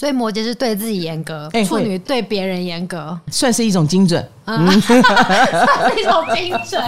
[0.00, 6.82] 所以摩羯是对自己严格，欸、处女对别人严格，算是一种精准，嗯，算是一种精准。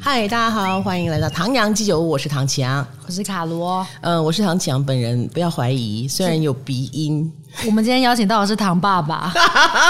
[0.00, 7.32] 嗨，大家好，欢迎来到唐阳鸡酒屋，我是唐强，我是卡罗，嗯，我是唐强本人，不要怀疑，虽然有鼻音。
[7.64, 9.32] 我们今天邀请到的是唐爸爸。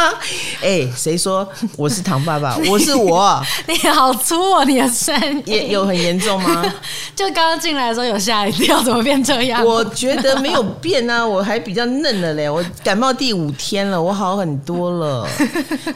[0.62, 1.48] 哎，谁说
[1.78, 2.58] 我是唐爸爸？
[2.70, 3.42] 我是我。
[3.66, 6.62] 你好粗哦，你的声音也有很严重吗？
[7.16, 9.64] 就刚刚进来的时候有吓一跳，怎么变这样？
[9.64, 12.50] 我觉得没有变啊，我还比较嫩了嘞。
[12.50, 15.26] 我感冒第五天了，我好很多了。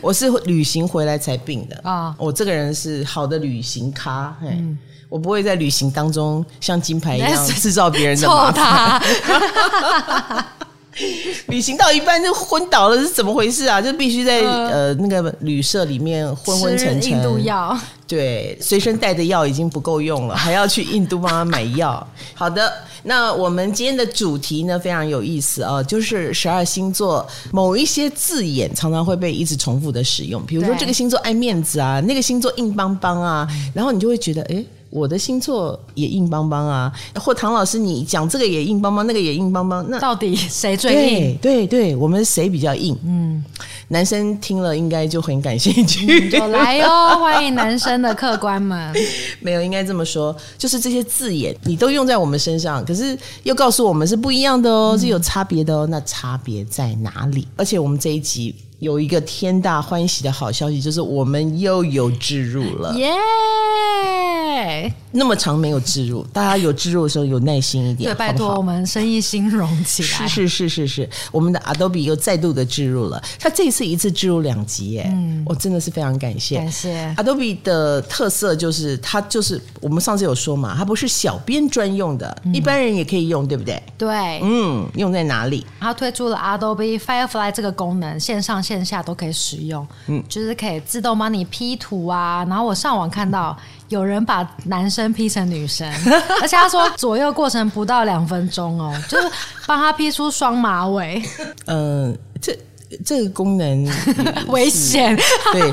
[0.01, 2.15] 我是旅行回来才病的啊。
[2.17, 4.77] 我这个人是好的旅行咖，嗯，
[5.11, 9.03] 我不会在旅行当中像金牌一样制造别人的麻烦。
[11.47, 13.81] 旅行到一半就昏倒了，是怎么回事啊？
[13.81, 17.13] 就必须在呃，呃那个旅社里面昏昏沉沉。
[17.13, 17.79] 印度药，
[18.09, 22.07] 对，随身带的药已经不够用了，还要去印度帮他买药。
[22.35, 22.71] 好的，
[23.05, 34.57] 那我们今天的主题呢，非常有意思啊，就是十二星座某一些字眼常常会被一直重复的使用，比如说这个星座爱面子啊，那个星座硬邦邦啊，然后你就会觉得哎。
[34.57, 41.39] 诶我的星座也硬邦邦啊，或唐老师你讲这个也硬邦邦，那个也硬邦邦，那到底谁最硬？
[41.41, 42.99] 对对对，我们谁比较硬？
[43.05, 43.45] 嗯，
[43.89, 46.07] 男生听了应该就很感兴趣。
[46.07, 48.93] 嗯、就来哦， 欢迎男生的客官们。
[49.41, 55.87] 没有，应该这么说，就是这些字眼你都用在我们身上，可是又告诉我们是不一样的哦，是有差别的哦。
[55.89, 57.47] 那差别在哪里？
[57.57, 58.55] 而且我们这一集。
[58.81, 64.93] 有一个天大欢喜的好消息，就是我们又有置入了，耶、yeah!！
[65.13, 70.27] 那么长没有置入，大家有置入的时候有耐心一点，对，拜托我们生意兴隆起来。
[70.27, 83.83] 是是是是是，我们的 Adobe 又再度的置入了，他这一次一次置入两集，哎，嗯，我真的是非常感谢，感谢 Adobe 的特色就是它就是我们上次有说嘛，它不是小编专用的，嗯，一般人也可以用，对不对？
[83.99, 85.67] 对，嗯，用在哪里？
[85.81, 88.63] 它推出了 Adobe Firefly 这个功能，线上。
[88.71, 92.47] 线下都可以使用，嗯，就是可以自动帮你 P 图啊。
[92.49, 93.57] 然后我上网看到
[93.89, 95.93] 有人把男生 P 成女生，
[96.41, 99.29] 而且他说左右过程不到两分钟哦，就是
[99.67, 101.21] 帮他 P 出双马尾。
[101.67, 102.57] 嗯、 呃，这
[103.05, 103.85] 这个功能
[104.47, 105.17] 危险。
[105.53, 105.73] 对，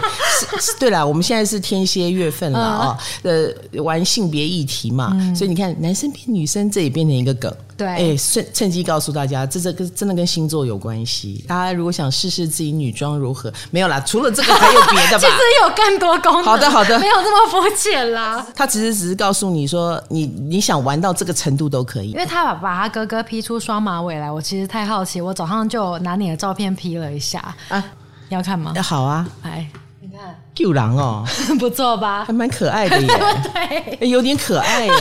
[0.80, 7.56] 对啦，我们现在是天蝎月份了啊、嗯，呃，玩性别议题嘛、嗯，所以你看男生变女生，这也变成一个梗。
[7.78, 11.46] 对，哎、欸，趁趁机告诉大家，这这跟真的跟星座有关系。
[11.48, 15.20] 大家如果想试试自己女装如何，没有啦，除了这个还有别的吧？
[15.22, 16.44] 其实有更多功能。
[16.44, 18.46] 好的，好的，没有这么肤浅啦。
[18.56, 22.10] 他其实只是告诉你说，你你想玩到这个程度都可以。
[22.10, 27.84] 因为他把把他哥哥 P 出双马尾来，我其实太好奇，我早上就拿你的照片 P 了一下啊，
[28.28, 28.74] 你要看吗？
[28.76, 29.68] 要好啊，来，
[30.02, 30.36] 你看。
[30.58, 31.24] 救狼哦，
[31.60, 32.24] 不错吧？
[32.26, 33.08] 还蛮可爱的耶，
[33.54, 34.92] 对，欸、有点可爱耶。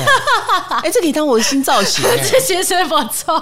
[0.68, 2.04] 哎、欸，这可以当我的新造型。
[2.30, 3.40] 这其实不错，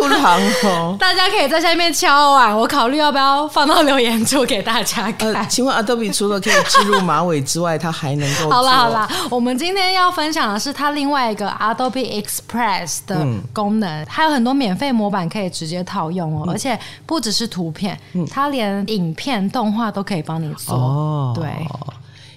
[0.00, 0.96] 救狼哦。
[0.98, 5.32] 大家可以在下面敲碗，我考虑要不要放到留言处给大家看。
[5.32, 8.50] 呃、请问 Adobe 除了可以置入马尾之外，它还能够？
[8.50, 17.96] 好啦好啦，我们今天要分享的是它另外一个 Adobe Express 的功能，它、嗯、有很多免费模板可以直接套用哦，嗯、而且不只是图片，
[18.30, 20.74] 它连影片、动画都可以帮你做。
[20.74, 21.51] 哦，对。
[21.70, 21.92] 哦，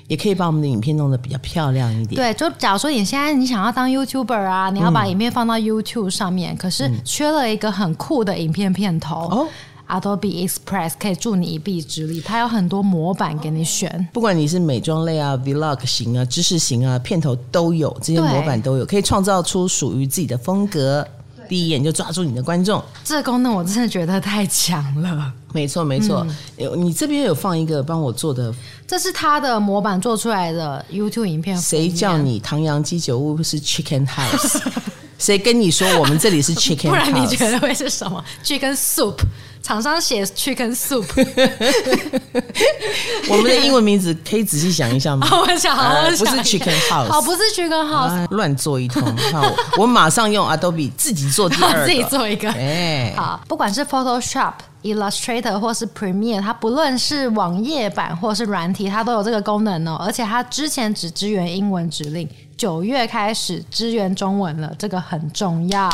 [0.08, 2.16] 也可以把我们的影片弄得比较漂亮一点。
[2.16, 9.16] 对，就假如说你现在你想要当 YouTuber 啊，你要把影片放到 YouTube 上面，嗯、可是缺了一个很酷的影片片头。
[9.28, 9.48] 哦
[9.88, 14.08] ，Adobe Express 可以助你一臂之力，它有很多模板给你选。
[14.12, 21.08] 不管你是美妆类啊、Vlog 型啊、知识型啊，片头都有，这些模板都有，可以创造出属于自己的风格。
[21.48, 25.31] 第一眼就抓住你的观众，这个功能我真的觉得太强了。
[25.56, 26.28] 没错，没错。
[26.58, 28.54] 嗯、你这边有放一个帮我做的，
[28.86, 31.58] 这是他的模板做出来的 YouTube 影片。
[31.58, 34.62] 谁叫你唐扬鸡酒屋是 Chicken House？
[35.18, 36.90] 谁跟你说我们这里是 Chicken？
[36.90, 39.16] 不然你觉得会是什么？Chicken Soup。
[39.64, 41.04] 厂商写 Chicken Soup，
[43.28, 45.28] 我们的英文名字可以仔细想一下吗？
[45.32, 45.76] 我想，
[46.16, 49.01] 不是 Chicken House，好，不是 Chicken House，乱、啊、做一通。
[49.31, 49.44] 好，
[49.80, 52.51] 我马上用 Adobe 自己做第二个，自己做一个。
[52.51, 54.54] 哎，好，不管是 Photoshop、
[54.86, 59.98] Illustrator 或是 Premiere，它不论是网页版或是软体，它都有这个功能哦。
[60.00, 65.90] 而且它之前只支援英文指令，九月开始支援中文了，这个很重要。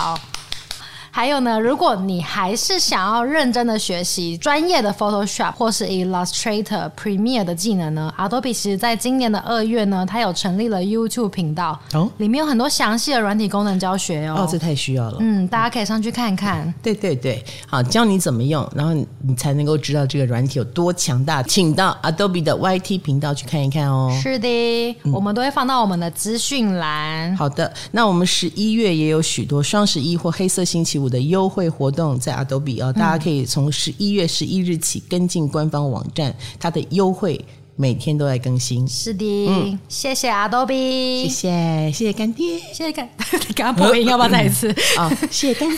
[1.13, 14.35] 还有呢，如果你还是想要认真的学习专业的 Photoshop 或是 Illustrator、Premiere 的技能呢，Adobe 其实在今年的二月呢，它有成立了 YouTube 频道，哦，里面有很多详细的软体功能教学哦。
[14.39, 15.17] 哦，这太需要了。
[15.19, 16.73] 嗯，大家可以上去看看。
[16.81, 21.43] 对对对，好，教你怎么用，然后你才能够知道这个软体有多强大。
[21.43, 24.17] 请到 Adobe 的 YT 频道去看一看哦。
[24.23, 27.35] 是的，嗯、我们都会放到我们的资讯栏。
[27.35, 37.43] 好的，那我们十一月也有许多双十一或黑色星期五的优惠活动在 Adobe 哦，大家可以从十一月十一日起跟进官方网站，它的优惠
[37.75, 38.87] 每天都在更新。
[38.87, 43.09] 是的，嗯、谢谢 Adobe，谢谢谢谢干爹，谢谢干，
[43.47, 44.69] 你刚刚播音要不要再一次？
[44.97, 45.77] 啊、 哦，谢谢干爹，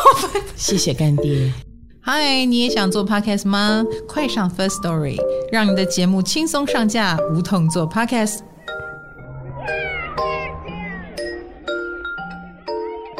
[0.56, 1.52] 谢谢干爹。
[2.00, 3.84] 嗨，你也想做 Podcast 吗？
[4.08, 5.18] 快上 First Story，
[5.52, 8.47] 让你的节目轻松上架，无痛做 Podcast。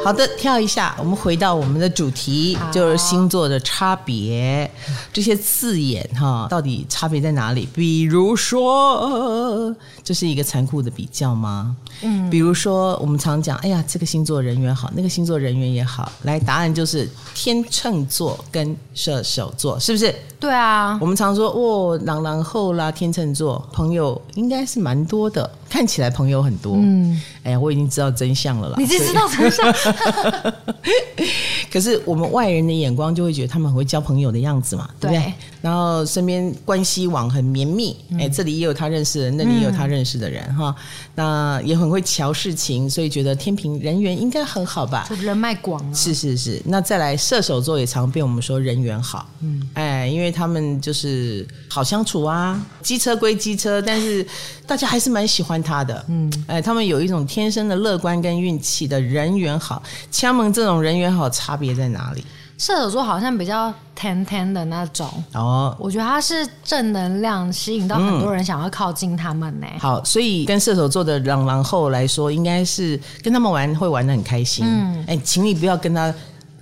[0.05, 4.71] 好的，跳一下，我们回到我们的主题，就是星座的差别，
[5.13, 7.69] 这些字眼哈，到底差别在哪里？
[7.75, 11.77] 比如说，这是一个残酷的比较吗？
[12.01, 20.15] 嗯，比如说我们常讲，哎呀，这个星座人缘好，那个星座人缘也好，来，答案就是天秤座跟射手座，是不是？
[20.41, 26.75] 对啊，我们常说哦，朗朗后啦，天秤座朋友应该是蛮多的，看起来朋友很多。
[26.77, 28.77] 嗯，哎呀，我已经知道真相了啦。
[28.79, 29.75] 你知道真相？
[31.73, 35.33] 可是我们外人的眼光就会觉得他们很会交朋友的样子嘛，对不对？
[35.61, 40.75] 然后身边关系网很绵密，哎，这里也有他认识的人，那里也有他认识的人哈。
[41.15, 45.07] 那也很会瞧事情，所以觉得天平人缘应该很好吧？
[45.09, 45.95] 就人脉广啊。
[45.95, 46.63] 是是是。
[46.65, 54.25] 那再来射手座也常被我们说人缘好，嗯，哎，因为他们就是好相处啊，机车归机车，但是
[54.67, 59.83] 大家还是蛮喜欢他的，嗯，哎，他们有一种天生的乐观跟运气的人缘好。
[60.11, 62.25] 枪门这种人缘好差别在哪里？
[62.59, 69.79] 射手座好像比较甜甜的那种哦，我觉得他是正能量，吸引到很多人想要靠近他们呢、欸嗯。
[69.79, 74.65] 好，所以跟射手座的朗朗后来说，应该是跟他们玩会玩的很开心。
[74.67, 76.13] 嗯，哎，请你不要跟他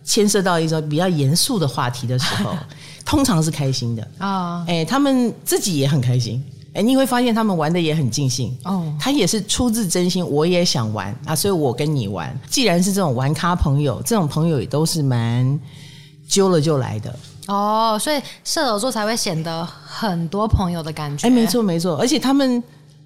[0.04, 2.54] 牵涉到一种比较严肃的话题的时候，
[3.06, 4.28] 通常是开心的啊。
[4.28, 6.44] 哦、哎，他们自己也很开心。
[6.74, 8.92] 哎，你会发现他们玩的也很尽兴哦。
[9.00, 12.38] 他也是出自真心，我也想玩啊，所以我跟你玩。
[12.50, 15.58] 既然是这种玩咖朋友，这种朋友也都是蛮。
[16.26, 17.14] 揪了就来的
[17.46, 21.26] 哦，所以射手座才会显得很多朋友的感觉。
[21.26, 22.62] 哎，没错没错，而且他们。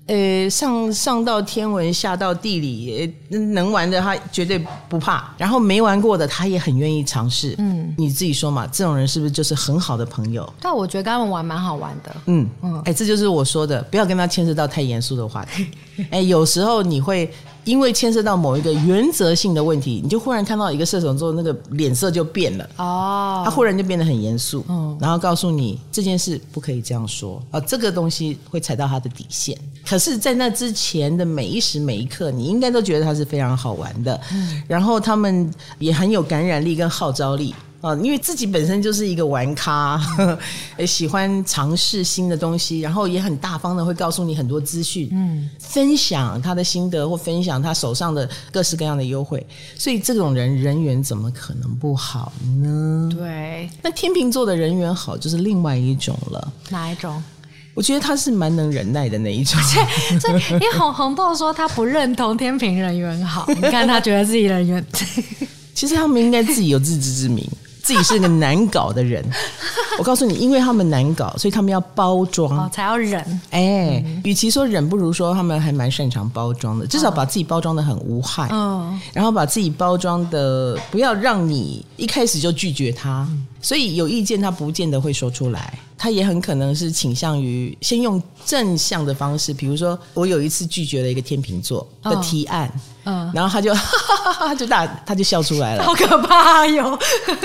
[0.07, 4.59] 呃，上上到天文，下到地理，能玩的他绝对
[4.89, 5.33] 不怕。
[5.39, 7.55] 然后没玩过的，他也很愿意尝试。
[7.59, 10.53] 嗯，你自己说嘛，这种人是不是就是很好的朋友？
[10.61, 12.17] 但我觉得跟他们玩蛮好玩的。
[12.27, 15.69] 嗯嗯，哎，这就是我说的，不要跟他牵涉到太严肃的话题。
[16.11, 17.33] 哎，有时候你会
[17.65, 22.69] 因为牵涉到某一个原则性的问题，你就忽然看到一个射手座那个脸色就变了。
[22.77, 24.65] 哦，他忽然就变得很严肃。
[24.69, 29.57] 嗯，然后告诉你这件事不可以这样说啊，这个东西会踩到他的底线。
[29.87, 34.21] 可是，在那之前的每一时每一刻，你应该都觉得他是非常好玩的。
[34.33, 40.39] 嗯，然后他们也很有感染力跟号召力啊，因为自己本身就是一个玩咖，呵
[40.77, 49.47] 呵喜欢尝试新的东西，然后也很大方的会告诉你很多资讯，嗯，分享他的心得或分享他手上的各式各样的优惠，
[49.77, 53.09] 所以这种人人缘怎么可能不好呢？
[53.17, 57.23] 对，那天秤座的人缘好就是另外一种了，哪一种？
[57.73, 59.59] 我觉得他是蛮能忍耐的那一种，
[60.21, 64.85] 所以因为红红豆说他不认同天秤人缘好，你看他觉得自己人缘，
[65.73, 67.49] 其实他们应该自己有自知之明。
[67.91, 69.29] 自己是个难搞的人，
[69.99, 73.21] 我告诉你，因为他们难搞，所以他们要包装，哦、才要忍。
[73.51, 78.49] 哎，嗯、与其说忍，不如说他们还蛮擅长包装的，至少把自己包装的很无害。
[78.53, 92.73] 嗯，然后把自己包装的不要让你一开始就拒绝他，嗯、所以有意见他不见得会说出来，他也很可能是倾向于先用正向的方式，比如说我有一次拒绝了一个天秤座的提案。
[93.33, 96.99] 然后他就哈哈哈哈就大，他就笑出来了，好可怕哟！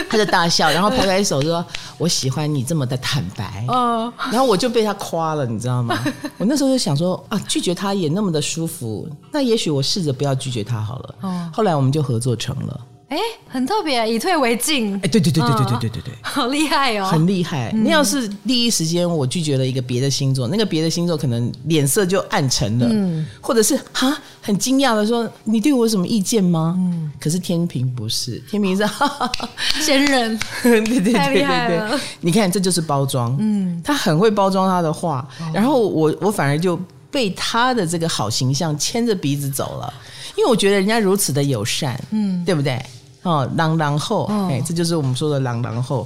[0.10, 1.66] 他就大笑，然后拍拍手说
[1.98, 5.98] ：“我喜欢你这么的坦白。”嗯，然后我就被他夸了，你知道吗？
[6.38, 11.16] 我那时候就想说啊，拒绝他也那么的舒服，那也许我试着不要拒绝他好了。
[11.22, 12.80] 哦，后来我们就合作成了。
[13.08, 14.96] 哎，很特别，以退为进。
[14.96, 17.72] 哎，对对对对对对对对对，好厉害哦，很厉害。
[17.72, 31.46] 那要是第一时间我拒绝了一个别的星座，那个别的星座可能脸色就暗沉了，嗯，或者是哈很惊讶的说：“你对我有什么意见吗？”嗯，可是天平不是， 天平是哈哈哈先忍，对对对对。
[31.46, 36.80] 对，你看这就是包装，嗯，他很会包装他的话，然后我我反而就
[37.16, 39.94] 被他的这个好形象牵着鼻子走了，
[40.36, 42.86] 因为我觉得人家如此的友善，嗯，对不对？
[43.22, 46.06] 哦，狼狼后，哎、哦，这就是我们说的狼狼后。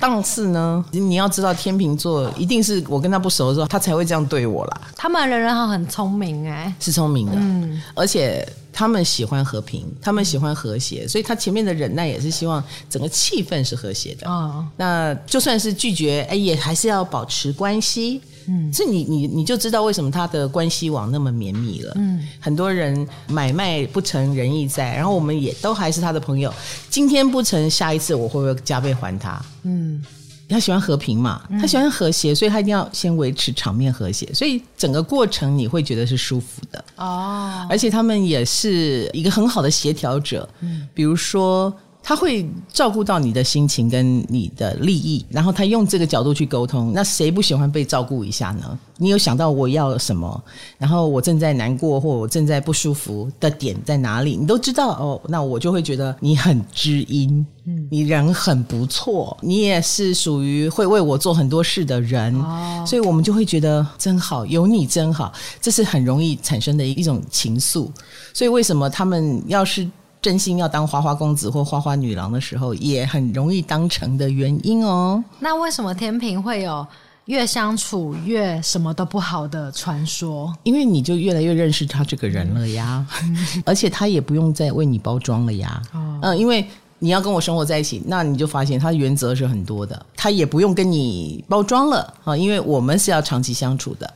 [0.00, 4.80] 档次呢，你要知道天秤座一定是我跟他不熟的时候，他才会这样对我啦。
[4.96, 14.26] 他们人人好很聪明哎，是聪明的，嗯，而且他们喜欢和平，他们喜欢和谐，所以他前面的忍耐也是希望整个气氛是和谐的。
[14.26, 18.22] 哦，那就算是拒绝，哎，也还是要保持关系。
[18.48, 21.92] 嗯，所以你你你就知道为什么他的关系网那么绵密了。
[21.96, 26.52] 嗯，很多人买卖不成仁义在，然后我们也都还是他的朋友。
[26.88, 29.40] 今天不成，下一次我会不会加倍还他？
[29.64, 30.02] 嗯，
[30.48, 36.84] 他喜欢和平嘛，他喜欢和谐，所以他一定要先维持场面和谐，所以整个过程你会觉得是舒服的。
[36.96, 40.48] 哦，而且他们也是一个很好的协调者。
[40.60, 41.72] 嗯，比如说。
[42.02, 46.92] 他会照顾到你的心情跟你的利益，然后他用这个角度去沟通。
[46.94, 48.78] 那谁不喜欢被照顾一下呢？
[48.96, 50.42] 你有想到我要什么？
[50.78, 54.36] 然后我正在难过或我正在不舒服的点在哪里？
[54.36, 67.86] 你都知道哦，那我就会觉得你很知音，嗯，你人很不错，你也是属于会为我做很多事的人，哦，所以我们就会觉得真好，有你真好，这是很容易产生的一种情愫。
[68.32, 69.86] 所以为什么他们要是？
[70.20, 75.22] 真心要当花花公子或花花女郎的时候，也很容易当成的原因哦。
[75.38, 76.86] 那为什么天平会有
[77.26, 80.52] 越相处越什么都不好的传说？
[80.62, 83.06] 因为你就越来越认识他这个人了呀，
[83.64, 85.82] 而且他也不用再为你包装了呀。
[85.94, 86.66] 嗯、呃，因为
[86.98, 94.14] 你要跟我生活在一起，那你就发现他的原则是很多的，他也不用跟你包装了啊，因为我们是要长期相处的。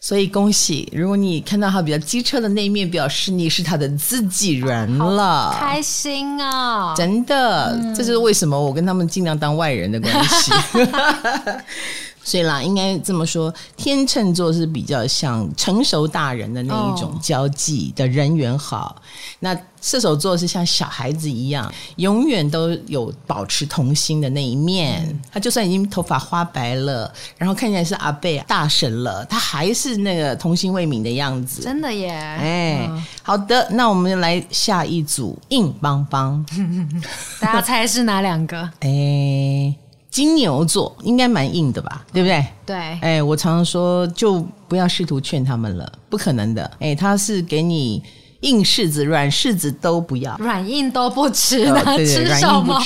[0.00, 6.94] 所以恭喜，如果你看到他比较机车的那一面，表示你是他的自己人了，开心啊！
[6.96, 10.50] 真的，嗯、这就是为什么我跟他们尽量当外人的关系。
[12.30, 18.94] 所以啦，应该这么说，天秤座是比较像成熟大人的那一种交际的人缘好。
[18.96, 19.02] 哦、
[19.40, 25.04] 那射手座是像小孩子一样，永远都有保持童心的那一面。
[25.10, 31.60] 嗯、他就算已经头发花白了，然后看起来是阿贝大神了，他还是那个童心未泯的样子。
[31.62, 32.10] 真的耶！
[32.10, 36.46] 哎，嗯、好的，那我们来下一组硬邦邦，
[37.40, 38.70] 大家猜是哪两个？
[38.78, 39.74] 哎。
[40.10, 42.44] 金牛座应该蛮硬的吧，对不对？
[42.66, 42.76] 对。
[43.00, 46.68] 哎，我常常说，就不要试图劝他们了，不可能的。
[46.80, 48.02] 哎，他是给你
[48.40, 51.64] 硬柿子、软柿子都不要，软硬都不吃，
[52.04, 52.76] 吃什么？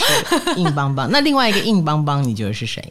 [0.56, 1.08] 硬邦邦。
[1.10, 2.82] 那另外一个硬邦邦，你觉得是谁？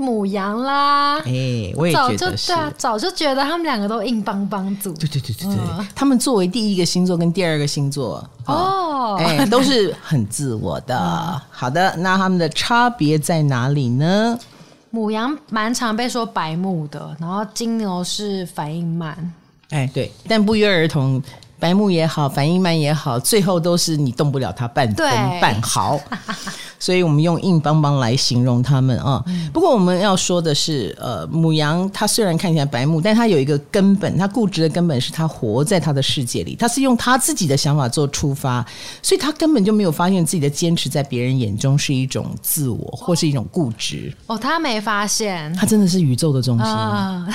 [0.00, 4.92] 牡羊啦，哎，我也觉得是，对啊，早就觉得他们两个都硬邦邦组。
[4.94, 10.98] 对对对对对，嗯、他们作为第一个星座跟第二个星座哦，哎，都是很自我的。
[10.98, 14.38] 嗯、好的，那他们的差别在哪里呢？
[14.90, 19.32] 母羊蛮常被说白目的，然后金牛是反应慢。
[19.68, 21.22] 哎，对，但不约而同。
[21.60, 25.06] 白目也好，反应慢也好，最后都是你动不了他半分
[25.42, 26.00] 半毫，
[26.80, 29.22] 所以我们用硬邦邦来形容他们啊。
[29.52, 38.66] 不过我们要说的是，呃，母羊它虽然看起来白目，但它有一个根本，它固执的根本是它活在它的世界里，它是用它自己的想法做出发，
[39.02, 44.10] 所以它根本就没有发现自己的坚持在别人眼中是一种自我或是一种固执。
[44.26, 46.66] 哦，他没发现，他真的是宇宙的中心。
[46.66, 47.26] 啊、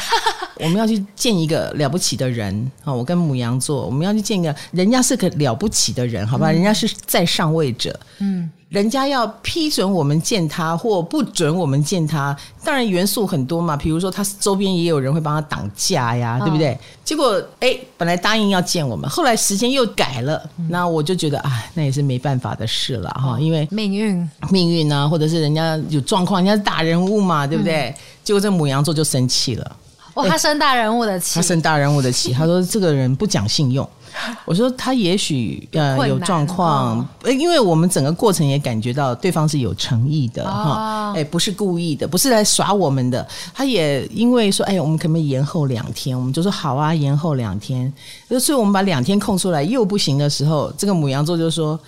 [0.59, 2.91] 我们要去见一个了不起的人啊！
[2.91, 4.15] 我跟母羊座，我们要。
[4.15, 6.49] 去见一个人家是个了不起的人，好吧？
[6.49, 13.77] 人家是在上位者，嗯，人家要批准我们见他或不准我们见他，当然元素很多嘛。
[13.77, 16.77] 比如说，他周边也有人会帮他挡架呀，对不对？
[17.05, 23.39] 结果，哎，本来答应要见我们，后来时间又改了，那我就觉得，哎，那也是没办法的事了哈。
[23.39, 27.95] 因为命运，命运啊，或者是人家有状况，人家是大人物嘛，对不对？
[28.25, 29.75] 结果这母羊座就生气了。
[30.15, 32.33] 哦，他生大人物的气，他生大人物的气。
[32.33, 33.87] 他说这个人不讲信用。
[34.45, 43.27] 我说他也许呃有状况，哦、因为我们整个过程也感觉到对方是有诚意的哈，哎、哦，不是故意的，不是来耍我们的。
[43.53, 46.17] 他也因为说，哎，我们可不可以延后两天？
[46.17, 47.91] 我们就说好啊，延后两天。
[48.39, 51.79] 所以我们把两天空出来又不行的时候，这个母羊座就说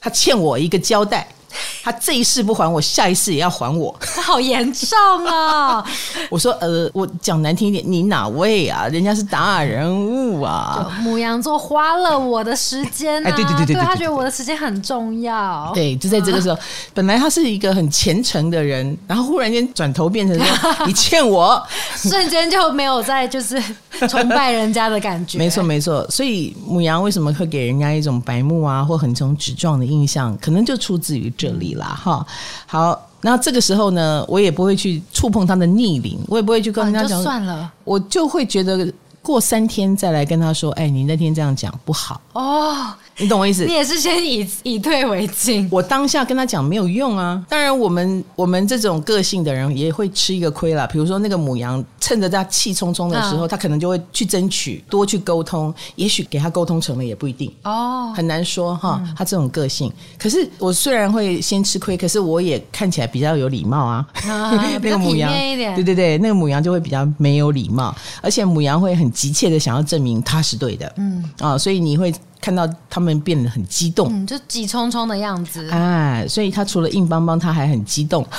[0.00, 1.26] 他欠我一个交代。
[1.82, 5.84] 他这一世不还我，下一世也要还我， 好严重啊！
[6.30, 8.86] 我说，呃，我讲难听一点，你哪位啊？
[8.88, 10.92] 人家是大人物啊！
[11.02, 15.70] 母羊座花了我的时间、啊，哎，对对对对，对，他觉得我的时间很重要。
[15.74, 16.60] 对，就在这个时候，啊、
[16.94, 21.62] 本来他是一个很虔诚的人，然后忽然间转头变成说你欠我，
[21.96, 23.62] 瞬间就没有再就是
[24.06, 25.38] 崇拜人家的感觉。
[25.38, 31.32] 没错没错，所以母羊为什么会给人家一种白目啊或横冲直撞的印象，可能就出自于。
[31.40, 32.26] 这里啦，哈，
[32.66, 38.92] 好，那这个时候呢，我也不会去触碰他的逆鳞，我也不会去跟人家讲，就算了，我就会觉得
[39.22, 43.66] 过三天再来跟他说，哎，你那天这样讲不好哦，你懂我意思？
[43.66, 45.68] 你也是先以以退为进。
[45.70, 47.44] 我当下跟他讲没有用啊。
[47.48, 50.86] 当然，我们我们这种个性的人也会吃一个亏啦。
[50.86, 55.72] 比如说那个母羊，趁着他气冲冲的时候，嗯、他可能就会去争取，多去沟通。
[55.96, 59.02] 也许给他沟通成了也不一定哦，很难说哈。
[59.14, 64.06] 他这种个性，可是我虽然会先吃亏，可是我也看起来比较有礼貌啊。
[64.24, 64.50] 啊
[64.80, 70.90] 那个母羊，对对对，那个母羊就会比较没有礼貌，而且母羊会很急切的想要证明他是对的。
[70.96, 72.10] 嗯啊，所以你会。
[72.40, 78.26] 看到他们变得很激动，嗯，就急匆匆的样子，哎，所以他除了硬邦邦，他还很激动。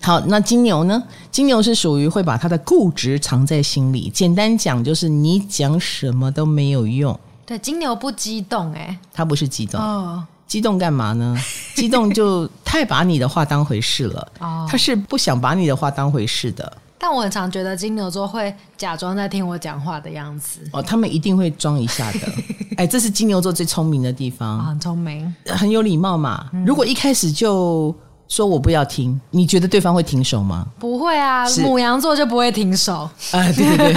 [0.00, 1.02] 好，那金牛呢？
[1.30, 4.10] 金牛是属于会把他的固执藏在心里。
[4.10, 7.18] 简单讲，就是你讲什么都没有用。
[7.46, 11.36] 对，金牛不激动，哎，他不是激动，哦，激动干嘛呢？
[11.74, 14.28] 激动就太把你的话当回事了。
[14.40, 16.72] 哦，他是不想把你的话当回事的。
[17.02, 22.20] 但我很常觉得金牛座会假装在听我讲话的样子哦，他们一定会装一下的。
[22.78, 26.46] 哎，这是金牛座最聪明的地方，哦、很聪明，很有礼貌嘛。
[26.52, 27.92] 嗯、如果一开始就
[28.28, 30.64] 说我不要听，你觉得对方会停手吗？
[30.78, 33.10] 不会啊，是牡羊座就不会停手。
[33.32, 33.92] 啊，对对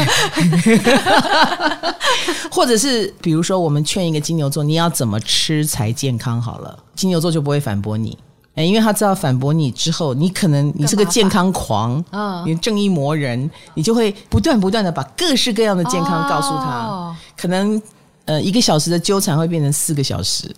[0.64, 0.80] 对。
[2.50, 6.42] 或者是比如说，我们劝一个金牛座，你要怎么吃才健康？
[6.42, 8.18] 好了，金牛座就不会反驳你。
[8.56, 17.82] 哎，因为他知道反驳你之后，你可能你是个健康狂，嗯，你正义魔人，你就会不断不断的把各式各样的健康告诉他，哦、可能
[18.26, 20.50] 呃一个小时的纠缠会变成四个小时，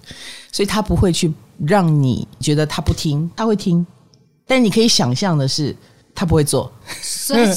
[0.51, 1.33] 所以他不会去
[1.65, 3.85] 让你觉得他不听，他会听，
[4.45, 5.75] 但你可以想象的是。
[6.19, 7.47] 他不会做，所以，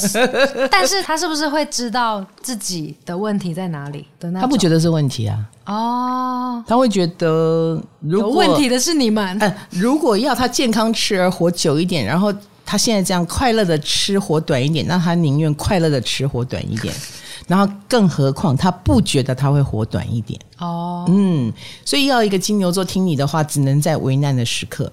[0.69, 4.39] 但是他是不是会知道自己的问题在哪里的那？
[4.39, 5.39] 他不觉得是问题啊。
[5.65, 9.35] 哦，他会觉得如果有问题的是你们。
[9.39, 12.31] 嗯，如果要他健康吃而活久一点，然后
[12.63, 16.93] 他现在这样快乐的吃活短一点，那他宁愿快乐的吃活短一点。
[17.49, 20.39] 然后，更何况他不觉得他会活短一点。
[20.59, 21.51] 哦，嗯，
[21.83, 24.91] 所以要一个金牛座听你的话，只能在危难的时刻。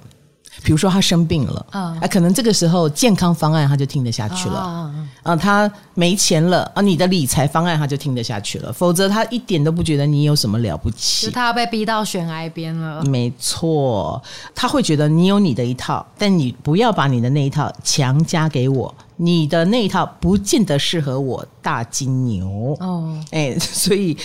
[0.62, 14.20] 比如说他生病了，啊、嗯，可能这个时候健康方案他就听得下去了，啊、他没钱了啊，你的理财方案他就听得下去了，否则他一点都不觉得你有什么了不起，就他要被逼到悬崖边了，没错，
[14.54, 22.76] 他会觉得你有你的一套，但你不要把你的那一套强加给我，你的那一套不见得适合我大金牛。
[22.80, 24.16] 哦，哎，所以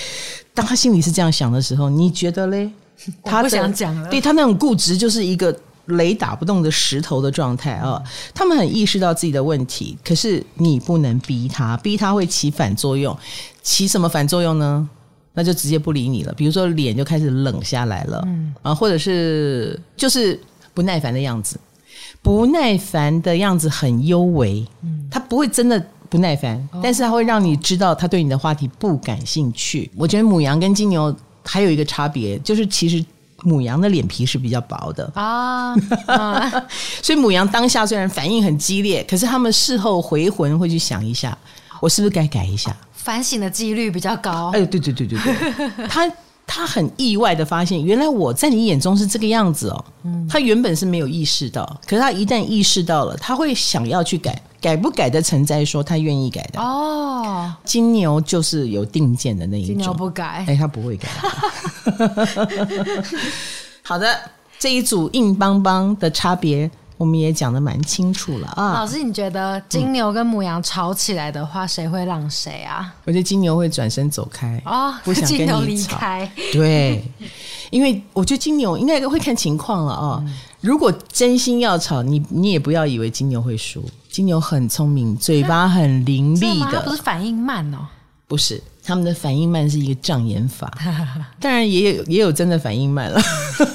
[0.53, 2.71] 当他心里是这样想的时候，你觉得嘞？
[3.23, 5.55] 他不想讲了，对他那种固执就是一个。
[5.87, 8.01] 雷打不动的石头的状态啊！
[8.33, 13.15] 他们很意识到自己的问题，可是你不能逼他，逼他会起反作用。
[13.61, 14.89] 起什么反作用呢？
[15.33, 16.33] 那就直接不理你了。
[16.33, 20.39] 比如说脸就开始冷下来了，嗯啊，或者是就是
[20.73, 21.59] 不耐烦的样子，
[22.21, 29.91] 不耐烦的样子很幽微，嗯，他不会真的不耐烦，但是他会让你知道他对你的话题不感兴趣。
[29.97, 33.03] 我觉得母羊跟金牛还有一个差别，就是其实。
[33.45, 35.73] 牡羊的脸皮是比较薄的啊，
[36.07, 36.65] 啊
[37.01, 41.37] 所以母羊当下虽然反应很激烈，可是他们事后回魂会去想一下，
[41.79, 42.75] 我是不是该改一下？
[42.93, 44.49] 反省的几率比较高。
[44.53, 46.09] 哎，对对对对对， 他
[46.47, 49.85] 他很意外的发现，原来我在你眼中是这个样子哦。
[50.03, 54.41] 嗯，他原本是没有意识到，可是他一旦意识到了，他会想要去改。
[54.63, 61.09] 改不改的成在说他愿意改的哦，金牛就是有定见的那一种，金牛不改，哎，他不会改。
[63.83, 64.17] 好的，
[64.57, 68.75] 这一组硬邦邦的差别，我们也讲的蛮清楚了啊。
[68.75, 72.95] 老师，你觉得金牛跟母羊吵起来的话，谁会让谁啊？
[73.03, 75.59] 我觉得金牛会转身走开哦，不想跟你吵。
[75.59, 76.31] 离开。
[76.53, 77.03] 对，
[77.69, 80.23] 因为我觉得金牛应该会看情况了啊。
[80.25, 83.83] 嗯如果真心要吵，你你也不要以为金牛会输。
[84.13, 86.79] 金牛很聪明，嘴巴很伶俐的。
[86.81, 87.79] 不是反应慢哦，
[88.27, 90.71] 不是，他们的反应慢是一个障眼法。
[91.41, 93.19] 当然也有也有真的反应慢了，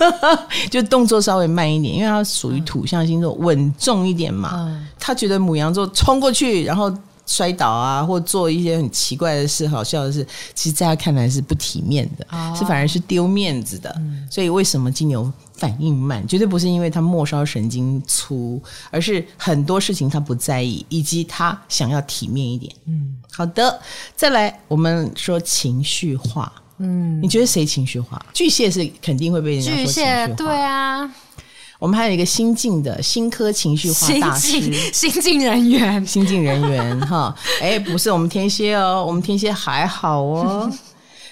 [0.70, 4.52] 就动作稍微慢一点，因为它属于土象星座，稳重一点嘛。
[4.54, 6.96] 嗯、他觉得母羊座冲过去，然后。
[7.30, 13.94] 摔倒啊，或做一些很奇怪的事，好笑的事，其实在他看来是不体面的，哦、是反而是丢面子的。
[13.98, 22.72] 嗯、所以为什么金牛反应慢，绝对不是因为他末梢神经粗，而是很多事情他不在意，以及他想要体面一点。
[22.86, 23.80] 嗯，好的，
[24.16, 26.50] 再来我们说情绪化。
[26.78, 28.24] 嗯，你觉得谁情绪化？
[28.32, 30.26] 巨蟹是肯定会被人家说情绪化。
[30.26, 31.12] 巨蟹，对啊。
[31.80, 34.60] 我们还有一个新进的新科情绪化大师，
[34.92, 40.68] 新进人员，新进人员哈，哎，不是我们天蝎哦，我们天蝎还好哦，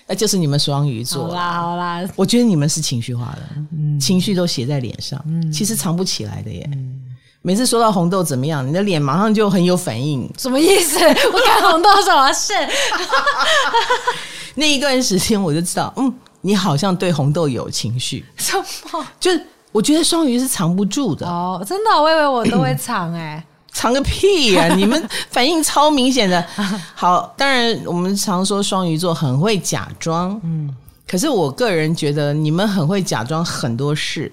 [0.07, 1.29] 那就是你们双鱼座。
[1.29, 3.42] 好啦好啦，我觉得你们是情绪化的，
[3.73, 6.69] 嗯、情绪都写在脸上，嗯、其实藏不起来的耶。
[6.73, 7.03] 嗯
[7.42, 10.29] 每次说到红豆怎么样，你的脸马上就很有反应。
[10.37, 10.99] 什么意思？
[11.33, 12.53] 我看红豆什么事？
[14.57, 18.25] 那一段时间我就知道，嗯，你好像对红豆有情绪。
[18.37, 18.57] 什
[18.92, 19.07] 么？
[19.21, 19.40] 就是
[19.71, 23.45] 我觉得双鱼是藏不住的哦，真的，我以为我都会 藏哎、欸，
[23.76, 24.74] 藏个屁呀、啊！
[24.74, 26.42] 你们反应超明显的。
[26.96, 30.74] 好，当然我们常说双鱼座很会假装，嗯，
[31.06, 34.32] 可是我个人觉得你们很会假装很多事。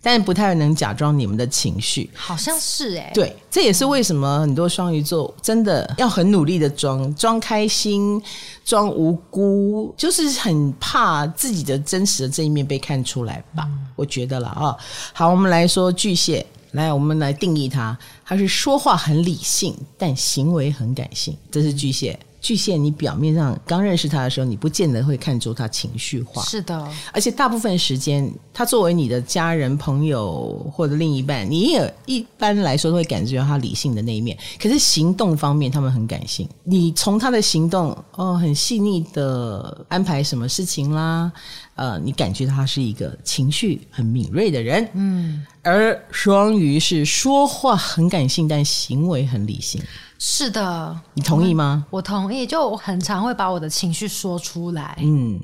[0.00, 8.22] 但不太能假装你们的情绪，好像是哎、欸，对，这也是为什么很多双鱼座真的要很努力的装装开心、
[8.64, 13.64] 装无辜，就是很怕自己的真实的这一面被看出来吧？
[13.66, 14.74] 嗯、我觉得了啊。
[15.12, 16.46] 好，我们来说巨蟹，
[16.78, 22.18] 来，我们来定义它，它是说话很理性，但行为很感性，这是巨蟹。
[22.40, 26.42] 巨蟹，你表面上刚认识他的时候，你不见得会看出他情绪化。
[26.42, 34.38] 是的，而且大部分时间，他作为你的家人、朋友或者另一半，你也一般来说都会感觉到他理性的那一面。
[34.60, 36.48] 可是行动方面，他们很感性。
[36.64, 41.30] 你从他的行动，哦，很细腻的安排什么事情啦，
[41.74, 44.88] 呃，你感觉他是一个情绪很敏锐的人。
[44.94, 49.82] 嗯，而双鱼是说话很感性，但行为很理性。
[50.18, 51.86] 是的，你同意吗？
[51.90, 55.38] 我，同意，就我很常会把我的情绪说出来，嗯，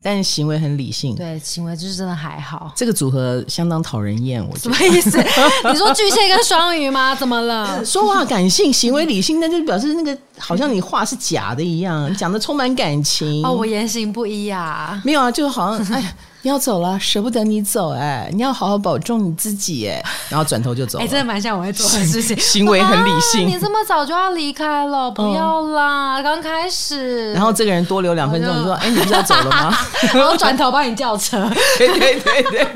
[0.00, 2.72] 但行为很理性，对，行为就是真的还好。
[2.76, 4.76] 这个组合相当讨人厌，我觉得。
[4.76, 5.18] 什么意思？
[5.68, 7.12] 你说巨蟹跟双鱼吗？
[7.14, 7.84] 怎么了？
[7.84, 13.44] 说话感性，行为理性，那就表示那个好像你话是假的一样，讲的充满感情。
[13.44, 15.02] 哦，我言行不一啊？
[15.04, 16.14] 没有啊，就好像哎。
[16.42, 18.30] 你要走了，舍不得你走哎、欸！
[18.32, 21.02] 你要好好保重你自己哎、欸，然后转头就走了。
[21.04, 23.46] 哎、欸，真的蛮像我会做的事情，行为很理性。
[23.46, 27.32] 你这么早就要离开了，不要啦，刚、嗯、开始。
[27.34, 29.76] 然后这个人多留两分钟，你说哎、欸，你不是要走了吗？
[30.14, 31.46] 然后转头帮你叫车。
[31.76, 32.66] 对对对对，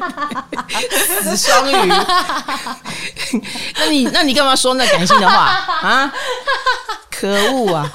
[1.23, 1.93] 死双鱼。
[3.79, 5.37] 那你那你干嘛说那感性的话
[5.81, 6.13] 啊？
[7.11, 7.91] 可恶啊！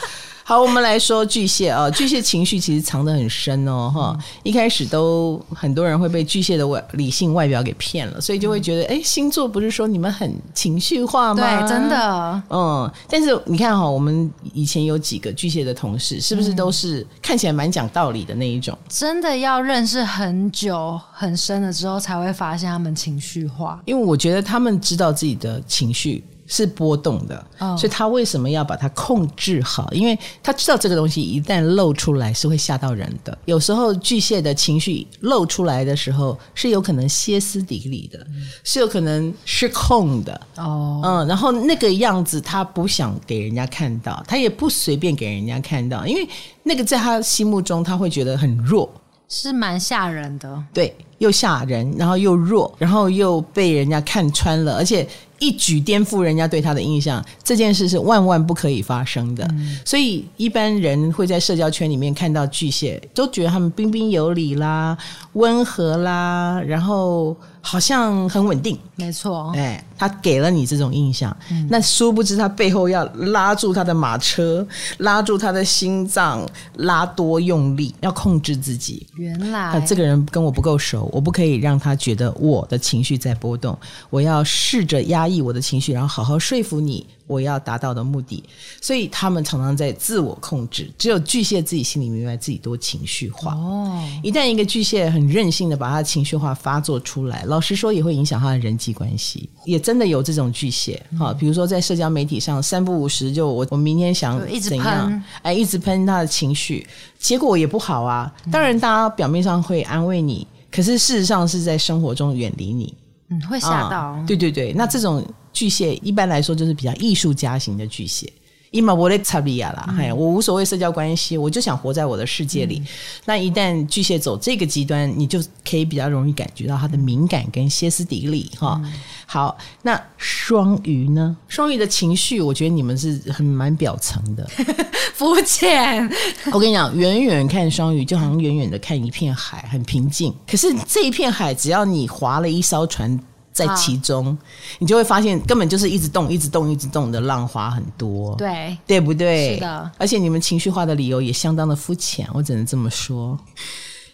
[0.50, 11.62] 好，我们来说巨蟹啊，巨蟹情绪其实藏得很深哦，哈、嗯，一开始都很多人会被巨蟹的外理性外表给骗了，所以就会觉得，哎、嗯，星座不是说你们很情绪化吗？
[11.62, 18.76] 对，真的，嗯，但是你看哈，我们以前有几个巨蟹的同事，是不是都是看起来蛮讲道理的那一种？
[18.88, 26.24] 真的要认识很久很深了之后，才会发现他们情绪化，因为我觉得他们知道自己的情绪。
[26.52, 27.78] 是波动的，oh.
[27.80, 29.88] 所以他为什么要把它控制好？
[29.94, 33.38] 因为他知道这个东西一旦露出来是会吓到人的。
[33.46, 40.42] 有时候巨蟹的情绪露出来的时候是有可能歇斯底里的，嗯、是有可能失控的。
[40.58, 46.28] 哦，嗯，然后那个样子他不想给人家看到，他也不随便给人家看到，因为
[46.64, 48.92] 那个在他心目中他会觉得很弱，
[49.28, 50.64] 是蛮吓人的。
[50.74, 55.08] 对，又吓人，然后又弱，然后又被人家看穿了，而且。
[55.42, 59.48] 一举颠覆人家对他的印象，这件事是万万不可以发生的。
[59.54, 64.98] 嗯、所以一般人会在社交圈里面看到巨蟹，都觉得他们彬彬有礼啦、
[65.34, 68.78] 温和啦，然后好像很稳定。
[68.98, 76.46] 没错，哎，他给了你这种印象，嗯、那殊不知他背后要拉住他的马车，拉住他的心脏，
[76.80, 79.08] 拉多用力，要控制自己。
[79.16, 83.78] 原来，这个人跟我不够熟，我不可以让他觉得我的情绪在波动，
[84.10, 88.44] 我要试着压抑我的情绪，然后好好说服你，我要达到的目的。
[88.82, 93.54] 所以他们常常在自我控制，只有巨蟹自己心里明白自己多情绪化。
[93.54, 99.50] 哦，一旦一个巨蟹很任性的把他情绪化发作出来，老实说也会影响他的人际关系。
[99.66, 106.88] 也真的有这种巨蟹，哈、嗯，比如说在社交媒体上三不五时就我我明天想怎样，哎，一直喷他的情绪，
[107.20, 108.34] 结果也不好啊。
[108.52, 112.94] 当然，大家表面上会安慰你，可是事实上是在生活中远离你。
[113.30, 114.26] 嗯，会吓到、嗯。
[114.26, 118.32] 对对对，那这种巨蟹一般来说就是比较艺术家型的巨蟹。
[118.72, 122.80] 伊玛我的查比亚啦，哎，我无所谓社交关系，我就想活在我的世界里。
[122.80, 122.88] 嗯、
[123.26, 128.80] 那一旦巨蟹走这个极端，你就可以比较容易感觉到他的敏感跟歇斯底里哈。
[128.84, 128.94] 嗯、
[129.26, 131.36] 好，那双鱼呢？
[131.48, 134.48] 双鱼的情绪，我觉得你们是很蛮表层的，
[135.16, 136.08] 肤浅。
[136.54, 140.34] 我跟你讲，远远看双鱼，就好像远远的看一片海，很平静。
[140.48, 143.20] 可是这一片海，只要你划了一艘船。
[143.52, 144.38] 在其中，啊、
[144.80, 149.56] 你就会发现根本就是一直动、一直动、一直动的浪花很多，对，对不对？
[149.56, 153.38] 是的，而且你们情绪化的理由也相当的肤浅，我只能这么说。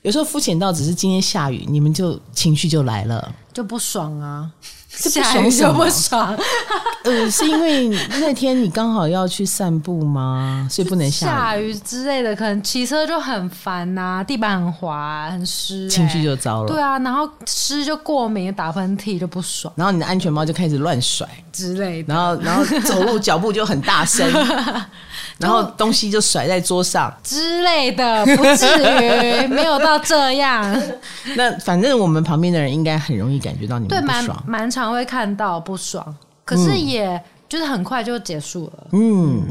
[0.01, 4.51] 有时候肤浅到只是今天下雨，你们就情绪就来了，就不爽啊。
[4.87, 6.37] 下雨就不爽。
[7.05, 7.87] 呃，是因为
[8.19, 10.67] 那天你刚好要去散步吗？
[10.69, 16.67] 所以不能下雨，下雨之类的，可能骑车就很烦呐、啊，地板很滑很湿、欸，情绪就糟了。
[16.67, 24.27] 对啊，然后湿就过敏，打喷嚏就不爽，然后你的安全帽就开始乱甩之类的，然后然后走路脚步就很大声，
[25.37, 30.81] 然后东西就甩在桌上之类的，不至于没有到这样。
[31.35, 36.15] 那反正我们旁边的人应该很容易感觉到你们不爽，蛮蛮常会看到不爽，
[36.45, 38.87] 可是也就是很快就结束了。
[38.93, 39.43] 嗯，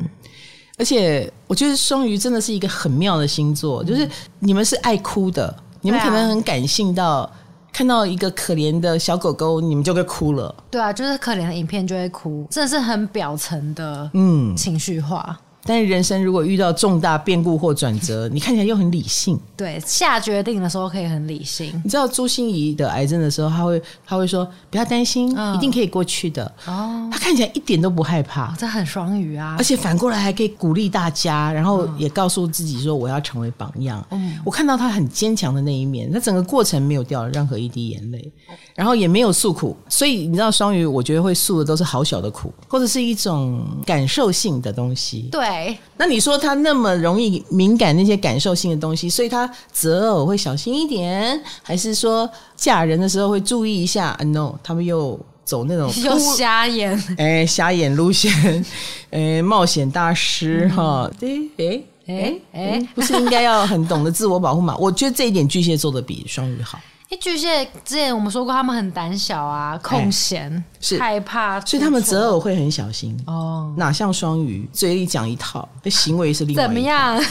[0.79, 7.31] 而且我觉得双鱼真的是一个很妙的星座，就是你们是爱哭的，你们可能很感性到
[7.73, 10.55] 看到一个可怜的小狗狗，你们就会哭了。
[10.71, 15.39] 对啊，就是可怜的影片就会哭，真的是很表层的嗯情绪化。
[15.67, 19.39] 但是人生如果遇到重大变故或转折，你看起来又很理性。
[19.57, 21.81] 对，下决定的时候可以很理性。
[21.83, 26.45] 你知道朱心怡得癌症的时候，他会他会说不要担心，嗯，一定可以过去的。
[26.67, 29.55] 哦，他看起来一点都不害怕，这很双鱼啊！
[29.57, 34.05] 而且反过来还可以鼓励大家，然后也告诉自己说我要成为榜样。
[34.11, 38.33] 嗯，我看到他很坚强的那一面，他整个过程没有掉任何一滴眼泪，
[38.75, 39.77] 然后也没有诉苦。
[39.89, 45.29] 所以你知道双鱼，我觉得会诉的都是好小的苦，或者是一种感受性的东西。
[45.31, 45.54] 对。
[45.97, 58.65] 那你说他那么容易敏感那些感受性的东西，所以他择偶会小心一点，还是说嫁人的时候会注意一下？No，他们又走那种 又瞎眼， 哎，瞎眼路线，
[59.11, 64.77] 哎，冒险大师哈，对，哎哎哎，不是应该要很懂得自我保护吗？
[64.79, 66.79] 我觉得这一点巨蟹做的比双鱼好。
[67.17, 73.73] 巨蟹之前我们说过，他们很胆小啊，空闲，是害怕，所以他们择偶会很小心哦。
[73.77, 76.69] 哪像双鱼，嘴里讲一套，行为是另外一套。
[76.69, 77.25] 怎么样？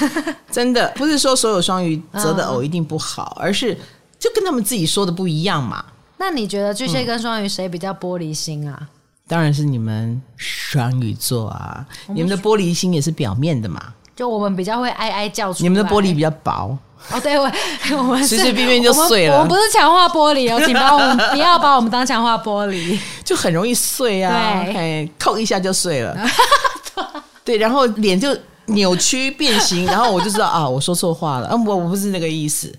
[0.51, 3.77] 真的不是说所有双鱼择的偶一定不好，而是
[4.19, 5.83] 就跟他们自己说的不一样嘛。
[6.17, 8.87] 那你觉得巨蟹跟双鱼谁比较玻璃心啊？
[9.27, 13.81] 当然是你们双鱼座啊，你们的玻璃心也是表面的嘛。
[14.15, 16.77] 就我们比较会哀哀叫出来，你们的玻璃比较薄。
[17.11, 17.51] 哦，对，我
[17.97, 19.35] 我们随随便便就碎了。
[19.35, 26.15] 我们不是强化玻璃哦，请把我们 不要把我们当强化玻璃，就很容易碎啊，对，扣一下就碎了。
[27.43, 28.35] 对，然后脸就
[28.67, 32.73] 扭曲变形，然后我就知道啊，我说错话了，啊，我我不是那个意思。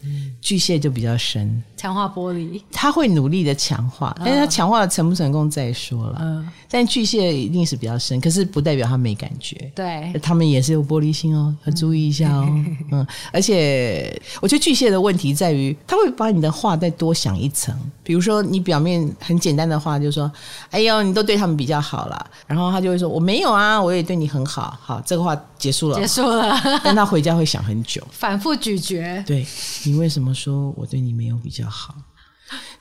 [0.44, 6.18] 巨蟹就比较深，强化玻璃，他会努力的强化，但是他强化的成不成功再说了。
[6.20, 9.56] 嗯，但巨蟹一定是比较深，可是不代表他没感觉。
[9.74, 12.46] 对，他们也是有玻璃心哦，要注意一下哦。
[12.92, 17.74] 嗯，而且我觉得巨蟹的问题在于，他会把你的话再多想一层。
[18.02, 20.30] 比如说，你表面很简单的话，就是说
[20.68, 26.60] ：“哎呦，你都对他们比较好了。”然后他就会说：“我没有啊，我也对你很好。”好，这个话结束了，结束了。
[26.84, 29.22] 但他回家会想很久，反复咀嚼。
[29.26, 29.46] 对，
[29.84, 30.34] 你为什么？
[30.34, 31.94] 说我对你没有比较好，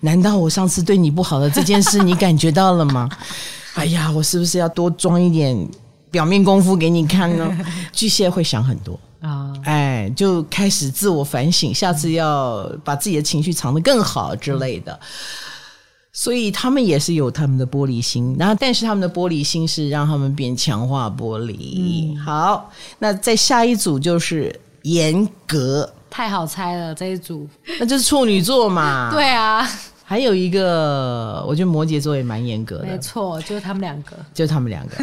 [0.01, 3.09] 难道我上次对你不好的这件事你感觉到了吗？
[3.75, 5.55] 哎呀，我是不是要多装一点
[6.11, 7.57] 表面功夫给你看呢？
[7.93, 14.99] 巨蟹会想很多啊，哎，就开始自我反省，下次要把自己的情绪藏得更好之类的。
[16.15, 22.15] 所以他们也是有他们的玻璃心，然后但是他们的玻璃心是让他们变强化玻璃。
[22.23, 25.91] 好，那在下一组就是严格。
[26.11, 27.49] 太好猜了这一组，
[27.79, 29.09] 那就是处女座嘛。
[29.11, 29.67] 对啊，
[30.03, 32.85] 还有一个，我觉得摩羯座也蛮严格的。
[32.85, 34.95] 没错，就是他们两个，就是他们两个。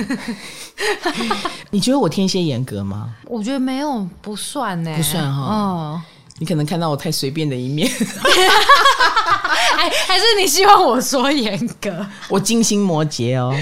[1.73, 3.13] 你觉得我天蝎严格吗？
[3.27, 5.43] 我觉得没有，不算呢，不算哈。
[5.43, 6.01] 哦，
[6.39, 7.91] 你可能看到我太随便的一面。
[9.81, 12.07] 还还是你希望我说严格？
[12.29, 13.55] 我金星摩羯哦。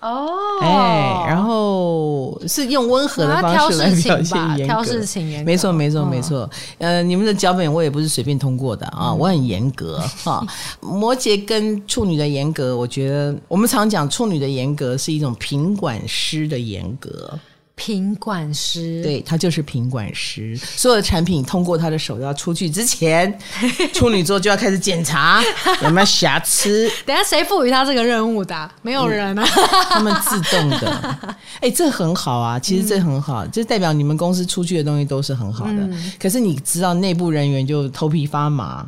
[0.00, 0.28] 哦，
[0.60, 6.50] 哎，然后是用温和的方式来表现严格，挑事情严格，没错，没错，没错。
[6.78, 10.44] 呃，你们的脚本我也不是随便通过的啊，我很严格哈。
[10.82, 17.38] 摩羯跟处女的严格，我觉得我们常讲处女的严格是一种品管师的严格。
[17.74, 20.56] 品管师，对，他就是品管师。
[20.56, 23.36] 所有的产品通过他的手要出去之前，
[23.92, 25.42] 处女座就要开始检查
[25.82, 26.90] 有没有瑕疵。
[27.04, 28.72] 等下谁赋予他这个任务的啊？
[28.82, 31.18] 没有人啊，嗯，他们自动的。
[31.60, 35.72] 哎，这很好啊，其实这很好，就代表你们公司出去的东西都是很好的。
[35.72, 38.86] 嗯，可是你知道内部人员就头皮发麻，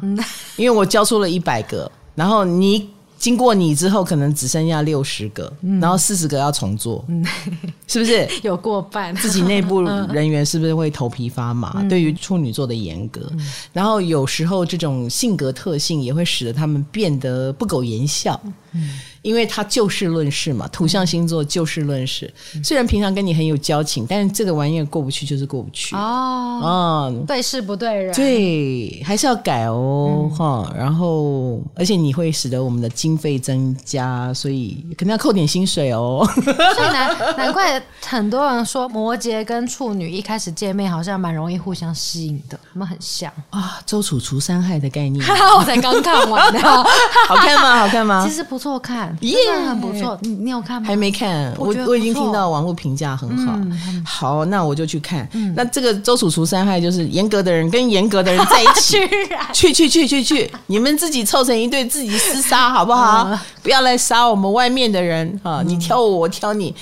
[0.56, 2.93] 因为我交出了一百个，然后你。
[3.24, 7.24] 经过你之后，可能只剩下六十个，嗯、然后四十个要重做，嗯、
[7.88, 8.28] 是不是？
[8.44, 9.80] 有过半，自己内部
[10.12, 11.72] 人员是不是会头皮发麻？
[11.76, 13.40] 嗯、对于处女座的严格，嗯、
[13.72, 18.38] 然后有时候这种性格特性也会使得他们变得不苟言笑。
[18.72, 22.30] 嗯因为他就事论事嘛，土象星座就事论事。
[22.54, 27.08] 嗯、虽然平常跟你很有交情，但是这个玩意儿过不去就是过不去哦。
[27.10, 30.78] 嗯，对事不对人，对，还是要改哦哈、嗯。
[30.78, 36.22] 然后，而且你会使得我们的经费增加，所以可能要扣点薪水哦。
[36.44, 43.80] 所以难难怪很多人说摩羯跟处女一开始见面好像蛮容易互相吸引的，他们很像啊。
[43.86, 45.24] 周楚除三害的概念，
[45.58, 46.60] 我才刚看完的，
[47.26, 47.78] 好看吗？
[47.80, 48.22] 好看吗？
[48.28, 49.13] 其实不错看。
[49.20, 49.36] 耶，
[49.68, 50.18] 很不错。
[50.22, 50.86] 你你有看吗？
[50.86, 53.52] 还没看，我我，我已经听到网络评价很好。
[53.56, 55.28] 嗯、好，那我就去看。
[55.32, 58.98] 嗯、那这个周楚除三害就是严格的人跟严格的人在一起，
[59.52, 63.28] 去去去去去，你们自己凑成一对，自己厮杀好不好？
[63.30, 65.62] 嗯、不要来杀我们外面的人啊！
[65.64, 66.74] 你挑我，我挑你。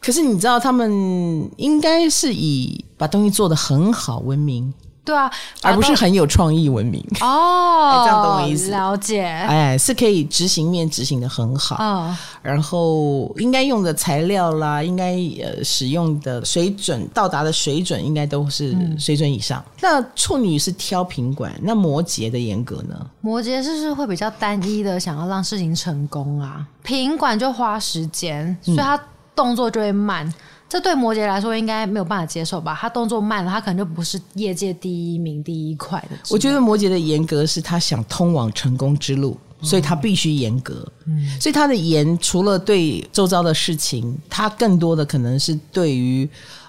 [0.00, 4.72] 可是你知道，他们应该是以把东西做得很好闻名。
[5.04, 5.28] 对啊，
[5.62, 8.70] 而不是很有创意文明哦， 这样懂我意思？
[8.70, 19.60] 了解，哎，是可以执行面执行的很好，哦，然后应该用的材料啦，应该呃使用的水准到达的水准，应该都是水准以上。
[19.66, 22.94] 嗯、那处女是挑品管，那摩羯的严格呢？
[23.20, 26.64] 摩羯是不是会比较单一的，想要让事情成功啊？
[26.84, 28.96] 品管就花时间，所以他
[29.34, 30.24] 动作就会慢。
[30.26, 30.34] 嗯
[30.72, 32.74] 这对摩羯来说应该没有办法接受吧？
[32.80, 36.16] 他动作慢了，他可能就不是业界第一名、第一块的。
[36.30, 40.90] 我觉得摩羯的严格是他想通往成功之路，所以他必须严格。
[41.04, 46.26] 嗯，所以他的严除了对周遭的事情，他更多的可能是对于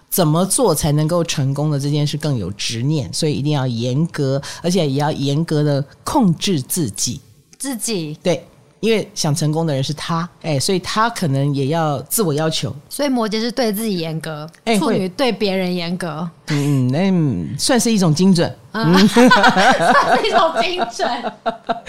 [0.09, 7.21] 怎么做才能够成功的这件事更有执念，所以一定要严格，而且也要严格的控制自己。
[7.57, 8.45] 自己对。
[8.83, 12.75] 因为想成功的人是他，哎，所以他可能也要自我要求。
[12.89, 16.29] 所以摩羯是对自己严格，哎，处女对别人严格。
[16.47, 21.33] 嗯，那、嗯、算是一种精准，嗯，嗯 算是一种精准。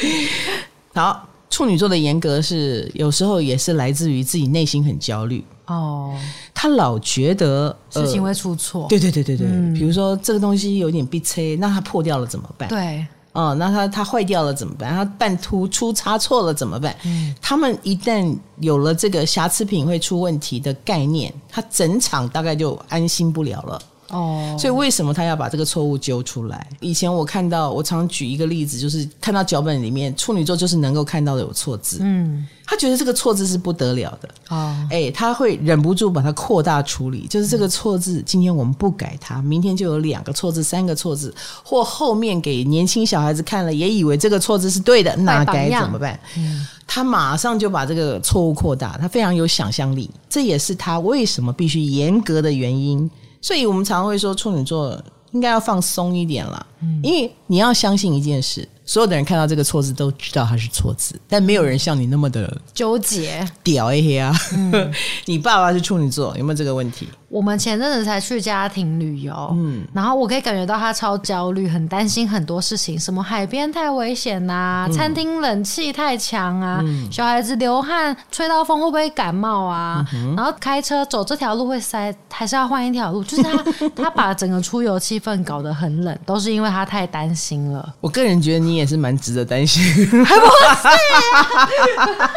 [0.95, 6.17] 好，处女座的严格是有时候也是来自于自己内心很焦虑哦，
[6.55, 8.87] 他老觉得、呃、事情会出错。
[8.89, 12.69] 对对对对对，嗯、比如说这个东西有点被吹，那它破掉了怎么办？
[12.69, 13.05] 对。
[13.35, 14.91] 哦，那它它坏掉了怎么办？
[14.95, 16.97] 它半突出差错了怎么办？
[17.05, 23.83] 嗯，他们一旦有了这个瑕疵品会出问题的概念，他整场大概就安心不了了。
[24.15, 26.67] 哦，所以为什么他要把这个错误揪出来？
[26.81, 34.29] 以前我看到，我常举一个例子，就是看到脚本里面处女座就是能够看到的有错字，嗯，他觉得这个错字是不得了的。
[34.51, 46.19] 哦，哎，他会忍不住把它扩大处理，就是这个错字，今天我们不改它，明天就有两个错字、三个错字，或后面给年轻小孩子看了，也以为这个错字是对的，那该怎么办？
[46.37, 53.11] 嗯，他马上就把这个错误扩大，他非常有想象力，这也是他为什么必须严格的原因。
[53.45, 54.99] 所以我们常会说处女座
[55.33, 58.69] 应该要放松一点啦，嗯，因为你要相信一件事。
[58.87, 63.43] 所有的人看到这个错字都知道它是错字，但没有人像你那么的纠结。
[63.63, 64.31] 屌一些啊！
[64.53, 64.93] 嗯、
[65.25, 67.09] 你爸爸是处女座，有没有这个问题？
[67.31, 80.07] 我们前阵子才去家庭旅游，嗯，然后我可以感觉到他超焦虑，很担心很多事情，什么海边太危险呐、啊，嗯、餐厅冷气太强啊，嗯、小孩子流汗吹到风会不会感冒啊？
[80.13, 83.25] 嗯、然后开车走这条路会塞，还是要换一条路？
[83.25, 87.95] 就是他他把整个出游气氛搞得很冷，都是因为他太担心了。
[88.03, 88.75] 我个人觉得你。
[88.75, 89.81] 也是蛮值得担心，
[90.25, 90.47] 还不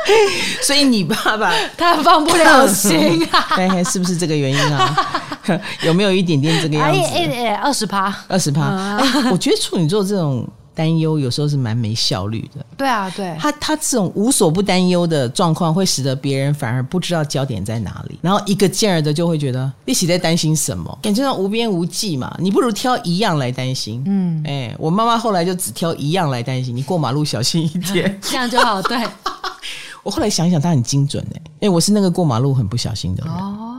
[0.06, 0.62] 是？
[0.62, 3.44] 所以你爸爸他放不了心啊？
[3.58, 4.96] 哎，是不是这个原因啊？
[5.82, 7.00] 有没有一点点这个样子？
[7.16, 9.00] 哎二十趴，二十趴。
[9.32, 10.48] 我觉得处女座这种。
[10.78, 12.64] 担忧有时候是蛮没效率的。
[12.78, 22.32] 对啊，对，他他这种无所不担忧的状况，会使得别人反而不知道焦点在哪里，然后一个劲儿的就会觉得一起在担心什么，感觉上无边无际嘛。
[22.40, 24.04] 你不如挑一样来担心。
[24.06, 28.80] 嗯，哎，我妈妈后来就只挑一样来担心，你过马路小心一点， 这样就好。
[28.84, 28.96] 对，
[30.08, 33.34] 我后来想想，他很精准哎，哎，我是那个过马路很不小心的人。
[33.34, 33.74] 哦。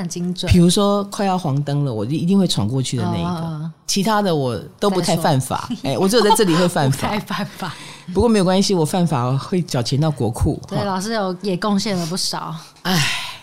[0.00, 0.50] 很精准。
[0.50, 3.28] 比如说快要黄灯了，我就一定会闯过去的那一个。
[3.28, 5.68] 哦、其他的我都不太犯法。
[5.84, 7.08] 哎说，我只有在这里会犯法。
[7.08, 7.74] 太犯法。
[8.14, 10.58] 不过没有关系，我犯法会缴钱到国库。
[10.66, 12.54] 对，老师有也贡献了不少。
[12.82, 12.98] 哎。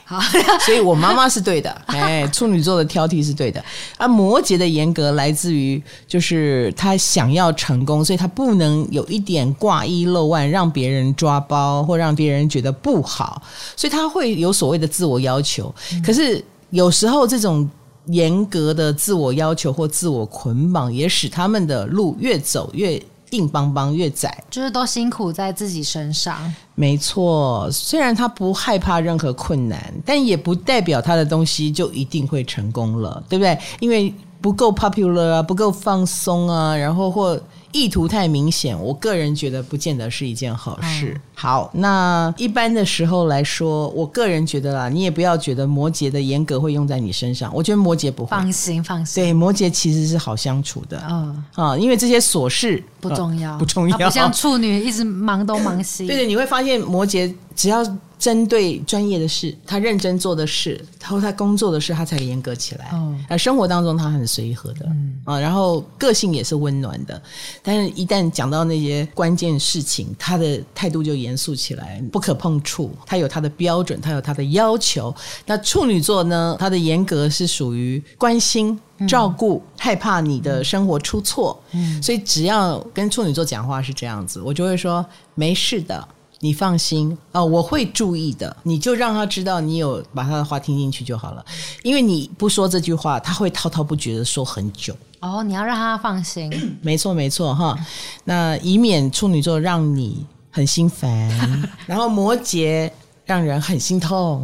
[0.09, 0.21] 好，
[0.65, 3.61] 所以我妈妈是对的， 哎，处女座的挑剔是对的，
[3.97, 13.41] 而摩羯的严格来自于就是他想要成功，所以他不能有一点挂一漏万，让别人抓包或让别人觉得不好，
[13.75, 15.73] 所以他会有所谓的自我要求。
[16.05, 17.69] 可是有时候这种
[18.05, 23.01] 严格的自我要求或自我捆绑，也使他们的路越走越。
[23.31, 26.53] 硬邦邦越窄，就是都辛苦在自己身上。
[26.75, 33.57] 没错，虽然他不害怕任何困难，但也不代表他的东西就一定会成功了，对不对？
[33.79, 37.39] 因为不够 popular 啊，不够放松啊，然后或。
[37.77, 41.13] 意图太明显，我个人觉得不见得是一件好事。
[41.13, 47.53] 嗯、好，那一般的时候来说，我个人觉得啦，你也不要觉得摩羯的严格会用在你身上。
[47.53, 49.23] 我觉得摩羯不会，放心放心。
[49.23, 51.01] 对，摩羯其实是好相处的。
[51.09, 56.07] 嗯啊，因为这些琐事不重要，不重要，不像处女一直忙东忙西。
[56.07, 57.85] 对对，你会发现摩羯只要。
[58.19, 62.89] 针对专业的事，他认真做的事，他说他工作的事，他才严格起来。
[62.91, 67.21] 哦，而生活当中他很随和的，嗯啊，然后个性也是温暖的，
[67.61, 72.91] 但是一旦讲到那些关键事情，他的态度就严肃起来，不可碰触。
[73.05, 75.13] 他有他的标准，他有他的要求。
[75.45, 76.55] 那处女座呢？
[76.59, 81.61] 他的严格是属于关心、照顾，嗯、害怕你的生活出错。
[81.71, 85.05] 嗯，所以只要跟处女座讲话是这样子，我就会说
[85.35, 86.07] 没事的。
[86.39, 88.55] 你放心啊，我会注意的。
[88.63, 91.45] 你就让他知道你有把他的话听进去就好了，
[91.83, 94.95] 因为你不说这句话，他会滔滔不绝的说很久。
[95.19, 96.51] 哦，你要让他放心。
[96.81, 97.77] 没错，没错哈。
[98.23, 101.29] 那以免处女座让你很心烦，
[101.87, 102.91] 然后摩羯。
[103.27, 104.43] 让人很心痛，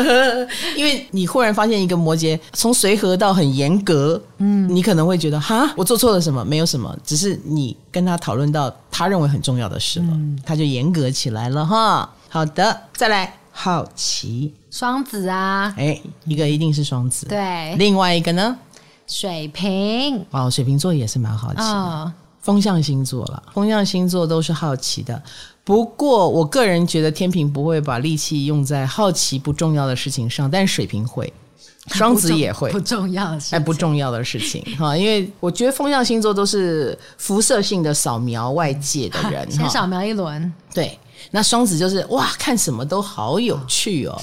[0.76, 6.44] 因为你忽然发现一个摩羯从随和到很严格，嗯，你可能会觉得哈，我做错了什么？
[6.44, 12.08] 没有什么，只是你跟他讨论到他认为很重要的事了，嗯，他就严格起来了哈。
[12.28, 13.34] 好的，再来。
[13.58, 18.54] 好奇，双子啊，哎，一个一定是双子，对，另外一个呢，
[19.06, 25.22] 水瓶，哦，水瓶座也是蛮好奇的，哦，风象星座了，风象星座都是好奇的。
[25.66, 31.32] 不过，我个人觉得天秤不会把力气用在好奇不重要的事情上，但是水瓶会，
[31.90, 32.70] 双子也会。
[32.70, 40.96] 不重要的事情，哎，不重要的事情哈，因为我觉得风象星座都是辐射性的扫描外界的人， 先扫描一轮，对，
[41.30, 44.20] 那双子就是哇，看什么都好有趣哦。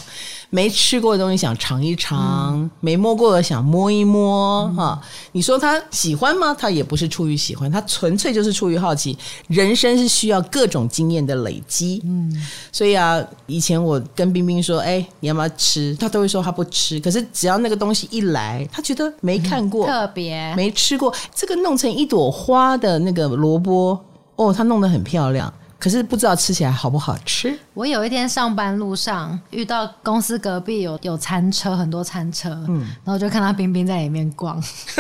[0.50, 5.10] 没吃过的东西想尝一尝，嗯、没摸过的想摸一摸，哈、嗯！
[5.32, 6.56] 你说他喜欢吗？
[6.56, 9.18] 他也不是出于喜欢，他纯粹就是出于好奇。
[9.48, 12.32] 人生是需要各种经验的累积，嗯，
[12.72, 15.96] 所以啊，以前我跟冰冰说，哎，你要不要吃？
[16.00, 17.00] 他都会说他不吃。
[17.00, 24.00] 可是只要那个东西一来，他觉得没看过，嗯、特别没吃过这个弄成一朵花的那个萝卜，
[24.36, 25.52] 哦，他弄得很漂亮。
[25.84, 27.54] 可是不知道吃起来好不好吃。
[27.74, 34.64] 我有一天上班路上遇到公司隔壁有有餐车，很多餐车，嗯，然后就看到冰冰在里面逛，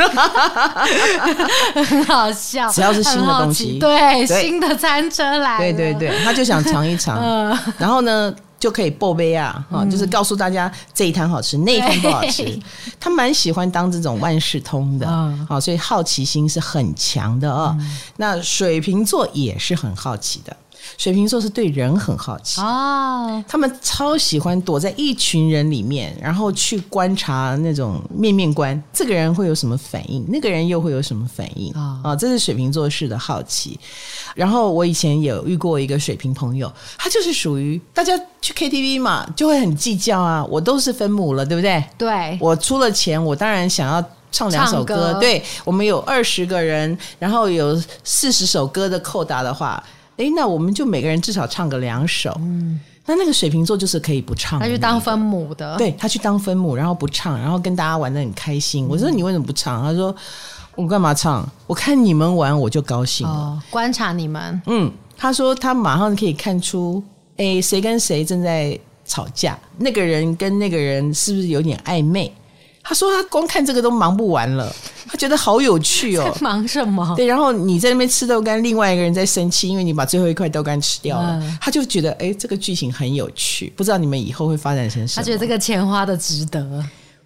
[1.74, 2.70] 很好笑。
[2.70, 4.42] 只要是新的东西，对，对。
[4.42, 12.60] 新的餐车来，对对对，他就想尝一尝， 嗯、然后呢就可以报备啊，哈、嗯，就是告诉大家这一摊好吃，那一摊不好吃。
[13.00, 15.08] 他蛮喜欢当这种万事通的，
[15.48, 17.74] 好、嗯，所以好奇心是很强的啊。
[17.80, 20.54] 嗯、那水瓶座也是很好奇的。
[20.98, 32.00] 水瓶座是对人很好奇哦，他们超喜欢躲在一群人里面，然后去观察那种面面观，这个人会有什么反应，那个人又会有什么反应啊？
[32.04, 33.80] 哦，这是水瓶座式的好奇。
[34.36, 40.44] 然后我以前有遇过一个水瓶朋友，他就是属于大家去 KTV 嘛，就会很计较啊。
[40.46, 41.84] 我都是分母了，对不对？
[41.98, 45.14] 对，我出了钱，我当然想要唱两首歌。
[45.14, 49.82] 歌对，我们有二十个人，然后有四十首歌的扣打的话。
[50.18, 52.32] 哎，那我们就每个人至少唱个两首。
[52.40, 55.76] 嗯，那那个水瓶座就是可以不唱，他去当分母的。
[55.78, 58.86] 对，他去当分母，然后不唱，然后跟大家玩得很开心。
[58.86, 59.84] 嗯、我说你为什么不唱？
[59.84, 60.16] 他说
[60.76, 61.48] 我干嘛唱？
[61.68, 63.34] 我看你们玩我就高兴了。
[63.34, 64.62] 哦，观察你们。
[64.68, 67.04] 嗯，他说他马上可以看出，
[67.38, 72.32] 哎，谁跟谁正在吵架，那个人跟那个人是不是有点暧昧？
[72.84, 74.72] 他说他光看这个都忙不完了，
[75.08, 76.36] 他觉得好有趣哦。
[76.42, 77.14] 忙什么？
[77.16, 81.40] 对，然后你在那边吃豆干，另外一个人在生气，因为你把最后一块豆干吃掉了。
[81.42, 85.24] 嗯、他就觉得哎，这个剧情很有趣，不知道你们以后会发展成什么？
[85.24, 86.84] 他觉得这个钱花的值得。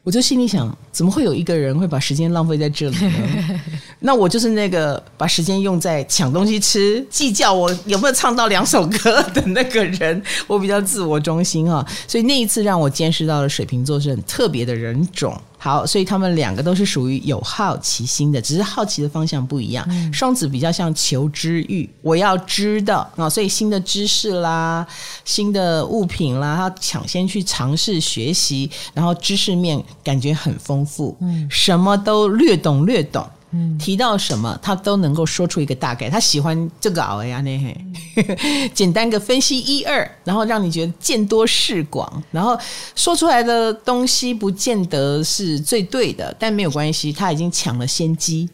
[0.07, 3.59] 我就心里想，怎么会有一个人会把时间浪费在这里呢？
[3.99, 10.23] 那我就是那个把时间用在抢东西吃、计较我有没有唱到两首歌的那个人。
[10.47, 15.37] 我比较自我中心哈，所以那一次让我见识到了水瓶座是很特别的人种。
[15.67, 19.85] 好，所以他们两个都是属于有好奇心的，只是好奇的方向不一样。
[19.89, 24.87] 嗯、双子比较像求知欲，我要知道啊，所以新的知识啦、
[25.25, 33.29] 新的物品啦，他抢先去尝试学习，然后知识面感觉很丰富，嗯，什么都略懂略懂。
[33.51, 42.59] 嗯，提到什么他都能够说出一个大概，他喜欢这个熬呀那嘿， 简单个分析一二，然后让你觉得见多识广，然后
[42.95, 48.49] 说出来的东西不见得是最对的，但没有关系，他已经抢了先机。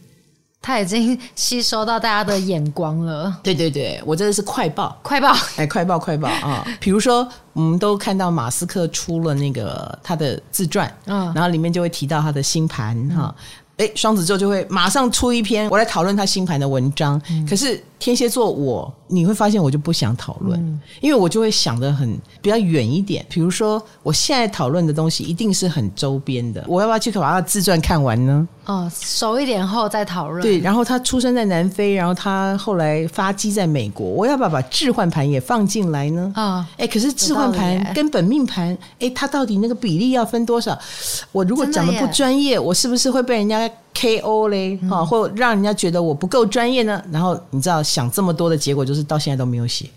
[0.66, 3.38] 他已经吸收到大家的眼光了。
[3.44, 6.66] 对对对，我真的是快报，快报， 哎，快报快报啊！
[6.80, 13.36] 比如说，我们都看到马斯克出了那个他的自传，嗯，然后里面就会提到他的星盘哈，
[13.78, 17.20] 哎，双子座就会马上出一篇我来讨论他星盘的文章。
[17.30, 23.26] 嗯、可是天蝎座我你会发现我就不想讨论，嗯、因为我就会想得很比较远一点。
[23.30, 28.46] 比如说我现在讨论的东西一定是很周边的，我要不要去把他的自传看完呢？
[28.66, 30.42] 哦，熟一点后再讨论。
[30.42, 36.30] 对，然后他出生在南非，然后他后来发迹在美国，我要不要把置换盘也放进来呢？
[36.36, 40.78] 啊，哎，可是置换盘跟本命盘，哎，他到底那个比例要分多少？
[41.32, 44.76] 我如果讲的不专业，我是不是会被人家 KO 嘞？
[44.90, 47.02] 啊、嗯，或让人家觉得我不够专业呢？
[47.12, 49.88] 然后你知道，想这么多的结果就是到现在都没有写，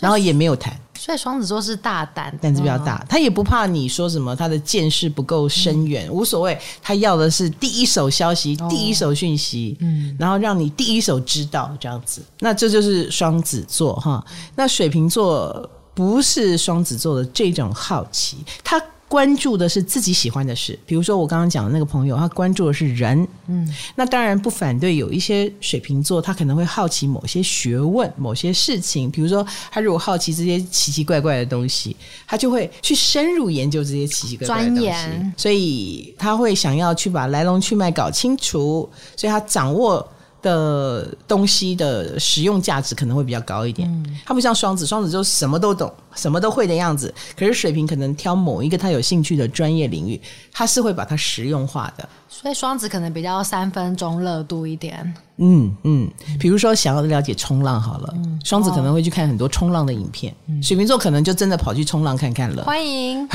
[0.00, 0.74] 然后也没有谈。
[0.98, 6.58] 所以双子座是大胆，胆子比较大，他也不怕你说什么，他的见识不够深远，嗯、无所谓。
[6.80, 12.22] 他要的是第一手消息、哦、第一手讯息，嗯，然后让你第一手知道这样子。
[12.38, 14.24] 那这就是双子座哈。
[14.56, 18.82] 那水瓶座不是双子座的这种好奇，他。
[19.14, 31.96] 关注的是自己喜欢的事，比如说我刚刚讲的那个朋友，他关注的是人，嗯，那当然不反对有一些水瓶座，他可能会好奇某些学问、某些事情，比如说他如果好奇这些奇奇怪怪的东西，
[32.26, 34.92] 他就会去深入研究这些奇奇怪怪的东西，
[35.36, 40.04] 所以他会想要去把来龙去脉搞清楚，所以他掌握
[40.44, 43.88] 的东西的实用价值可能会比较高一点。
[43.90, 47.12] 嗯，他不像双子，双子就什么都懂，什么都会的样子。
[47.36, 50.20] 可是水瓶可能挑某一个他有兴趣的专业领域，
[50.52, 52.08] 他是会把它实用化的。
[52.36, 55.14] 所以双子可能比较三分钟热度一点。
[55.36, 56.08] 嗯嗯，
[56.38, 58.14] 比如说想要了解冲浪好了，
[58.44, 62.64] 双、嗯、子可能会去看很多冲浪的影片，哦、水瓶座可能就真的跑去冲浪看看了。
[62.64, 63.26] 欢迎。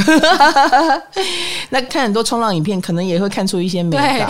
[1.70, 4.30] 那看很多冲浪影片，可能也会看出一些美感，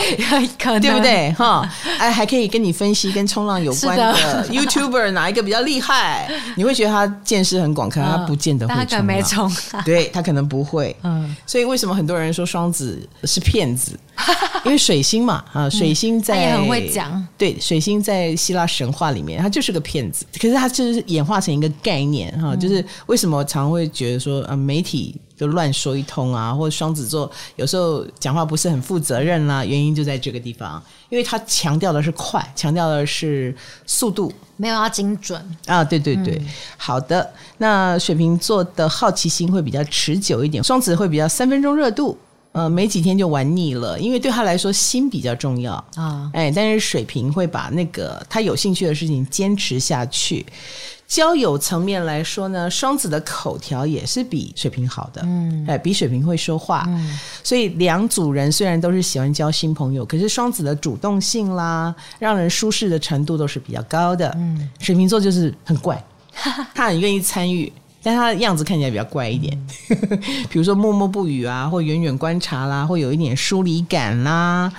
[0.60, 1.32] 可能对不对？
[1.34, 1.68] 哈，
[1.98, 4.14] 哎，还可以跟你分析跟冲浪有关的
[4.50, 8.86] YouTuber 哪一个比较厉害，你会觉得他见识很广，可能他不见得会冲浪。
[8.88, 9.52] 他可能没冲，
[9.84, 10.96] 对他可能不会。
[11.04, 14.00] 嗯，所以为什么很多人说双子是骗子？
[14.66, 17.60] 因为水星嘛，啊，水星在、嗯、也很会讲，对。
[17.60, 20.26] 水星在希腊神话里面，他就是个骗子。
[20.34, 33.56] 可是他就是演化成一个概念哈，就是为什么我常会觉得说啊，媒体就乱说一通啊，或者双子座有时候讲话不是很负责任啦、啊，原因就在这个地方，因为他强调的是快，强调的是
[33.86, 35.84] 速度，没有要精准啊。
[35.84, 36.48] 对对对，嗯、
[36.78, 37.34] 好的。
[37.58, 42.18] 那水瓶座的好奇心会比较持久一点，双子会比较三分钟热度。
[42.52, 46.30] 呃，没几天就玩腻了，因为对他来说心比较重要啊。
[46.34, 50.46] 哎，但是水瓶会把那个他有兴趣的事情坚持下去。
[51.08, 56.86] 交友层面来说呢，双子的口条也是比水瓶好的，嗯，哎，比水瓶会说话。
[56.88, 64.32] 嗯，所以两组人虽然都是喜欢交新朋友，可是双子的主动性啦，让人舒适的程度都是比较高的。
[64.38, 66.00] 嗯，水瓶座就是很怪，
[66.76, 67.74] 他很愿意参与。
[68.02, 69.58] 但他的样子看起来比较怪一点，
[70.50, 74.72] 比如说默默不语啊，或远远观察啦，或有一点疏离感啦，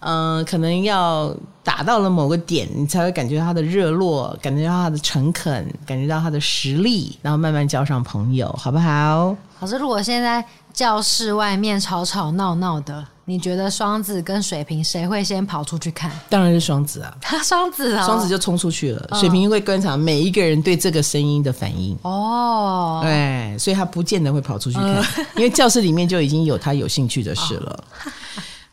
[0.00, 9.36] 嗯、可能要打到了某个点，你才会感觉到他的热络，感觉到他的诚恳，感觉到他的实力，然后慢慢交上朋友，好不好？
[9.58, 13.04] 可是如果现在教室外面吵吵闹闹的。
[13.30, 16.10] 你觉得双子跟水瓶谁会先跑出去看？
[16.28, 17.16] 当然是双子啊！
[17.20, 19.08] 他 双子啊，双子就冲出去了。
[19.20, 21.96] 水瓶会观察每一个人对这个声音的反应。
[22.02, 27.84] 哦，对，所以他不见得会跑出去看，嗯、 因为教室里面就已经有他有兴趣的事了。
[28.04, 28.12] 哦、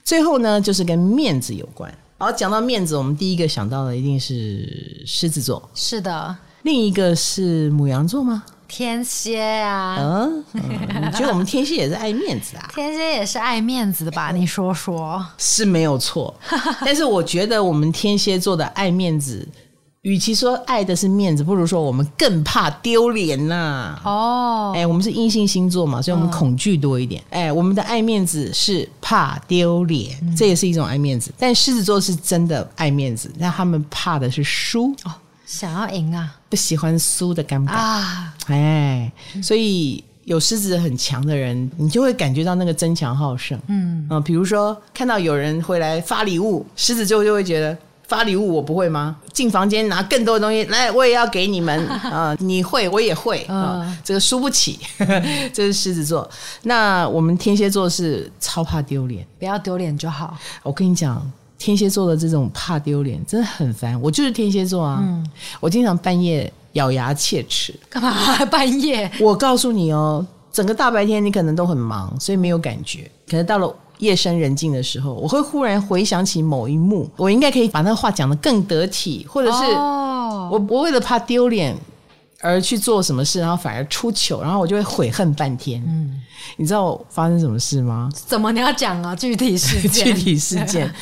[0.03, 1.93] 最后呢，就是跟面子有关。
[2.17, 5.69] 好，讲到面子，我们第一个想到的一定是狮子座。
[5.75, 8.41] 是的，另一个是母羊座吗？
[8.67, 10.61] 天蝎啊，嗯，嗯，
[11.05, 12.69] 你觉得我们天蝎也是爱面子啊？
[12.75, 14.31] 天蝎也是爱面子的吧？
[14.31, 16.33] 你说说，是没有错。
[16.85, 19.47] 但是我觉得我们天蝎座的爱面子，
[20.01, 23.99] 与其说爱的是面子，不如说我们更怕丢脸呐。
[24.03, 27.23] 哦，哎，我们是阴性星座嘛，所以我们恐惧多一点。
[27.29, 31.31] 哎，我们的爱面子是怕丢脸，这也是一种爱面子。
[31.37, 34.93] 但狮子座是真的爱面子，但他们怕的是输。
[35.03, 35.11] 哦
[35.49, 39.11] 想要赢啊，不喜欢输的尴尬啊，哎，
[39.43, 47.77] 所以有狮子很强的人，你就会感觉到那个争强好胜，嗯啊，比如说看到有人回来发礼物，狮子就就会觉得
[48.07, 49.17] 发礼物我不会吗？
[49.33, 54.79] 进房间拿更多的东西来，我也要给你们 啊，你会我也会啊，这个输不起，
[55.53, 56.29] 这是狮子座。
[56.63, 60.37] 那我们天蝎座是超怕丢脸，不要丢脸就好。
[60.63, 61.29] 我跟你讲。
[61.57, 65.25] 天蝎座的这种怕丢脸真的很烦，我就是天蝎座啊，嗯、
[65.59, 67.73] 我经常半夜咬牙切齿。
[67.89, 69.09] 干嘛半夜？
[69.19, 73.09] 我告诉你哦，整个大白天你可能都很忙，所以没有感觉。
[73.29, 81.75] 可能到了夜深人静的时候，我会忽然回想起某一幕，我应该可以把那个话讲得更得体，或者是我我为了怕丢脸。
[82.39, 85.83] 而去做什么事，然后反而出糗，然后我就会悔恨半天。
[85.87, 86.21] 嗯，
[86.57, 88.07] 你知道我发生什么事吗？
[88.13, 89.15] 怎么你要讲啊？
[89.15, 90.93] 具体事件， 具体事件。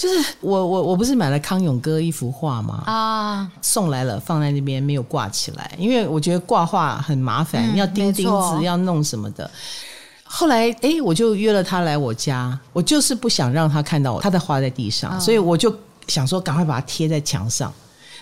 [0.00, 2.82] 就是我我我不是买了康永哥一幅画吗？
[2.86, 9.50] 啊，送来了，放在那边没有挂起来，因为我觉得挂画很麻烦，嗯、要钉钉子，要弄什么的。
[10.24, 15.70] 后来哎，我就约了他来我家，我就是不想让他看到我他的画在地上，哦、所以我就
[16.08, 17.70] 想说赶快把它贴在墙上，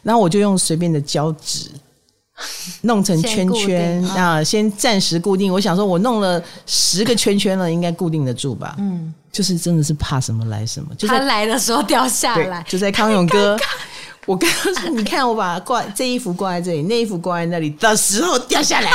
[0.02, 1.70] 然后我就用随便的胶纸。
[2.82, 5.52] 弄成圈圈啊，先暂时固定。
[5.52, 8.76] 我想说，我弄了十个圈圈了，应该固定得住吧？
[8.78, 13.56] 嗯，就是真的是怕什么来什么，就他来的时候掉下来，就在康永哥。
[14.28, 14.46] 我刚
[14.92, 18.90] 你看我把挂这一幅挂在这里，那衣服挂在那里的时候掉下来，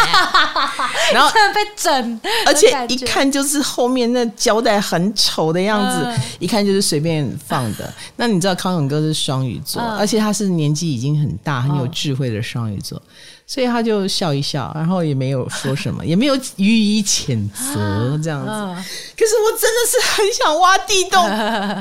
[1.12, 7.92] 然后被整，而且一看就是后面那胶带很丑的样子，嗯、一看就是随便放的。
[8.16, 13.02] 那你知道康永哥是双鱼座，嗯、而且他是年纪已经很大、很有智慧的双鱼座，
[13.48, 18.52] 所以他就笑一笑，然后也没有说什么，也没有予以谴责这样子。
[18.52, 18.76] 嗯、
[19.18, 21.28] 可是我真的是很想挖地洞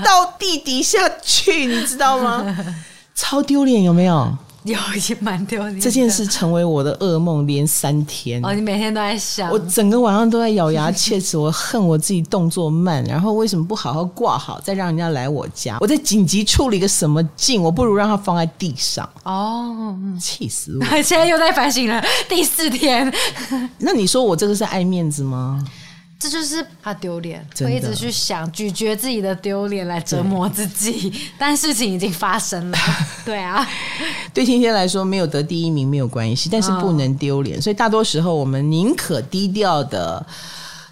[0.03, 2.57] 到地底下去，你知道吗？
[3.15, 4.37] 超丢脸，有没有？
[4.65, 5.81] 有，已经蛮丢脸。
[5.81, 8.41] 这件事成为我的噩梦，连三天。
[8.45, 11.37] 哦，你每天都在想，我整个晚上都在咬牙切齿。
[11.37, 15.79] 我恨我自己动作慢， 然后为什么不好好挂好，再让人家来我家？
[15.81, 17.61] 我在紧急处理个什么劲？
[17.61, 19.09] 我不如让它放在地上。
[19.25, 20.85] 哦，气死我！
[21.03, 23.13] 现在又在反省了，第四天。
[23.79, 25.61] 那你说我这个是爱面子吗？
[26.23, 32.79] 这就是怕丢脸，会一直去想咀嚼自己的丢脸来折磨自己， 但事情已经发生了。
[33.27, 33.69] 对啊，
[34.33, 40.25] 对天天来说，没有得第一名没有关系，但是不能丢脸，哦、所以大多时候我们宁可低调的。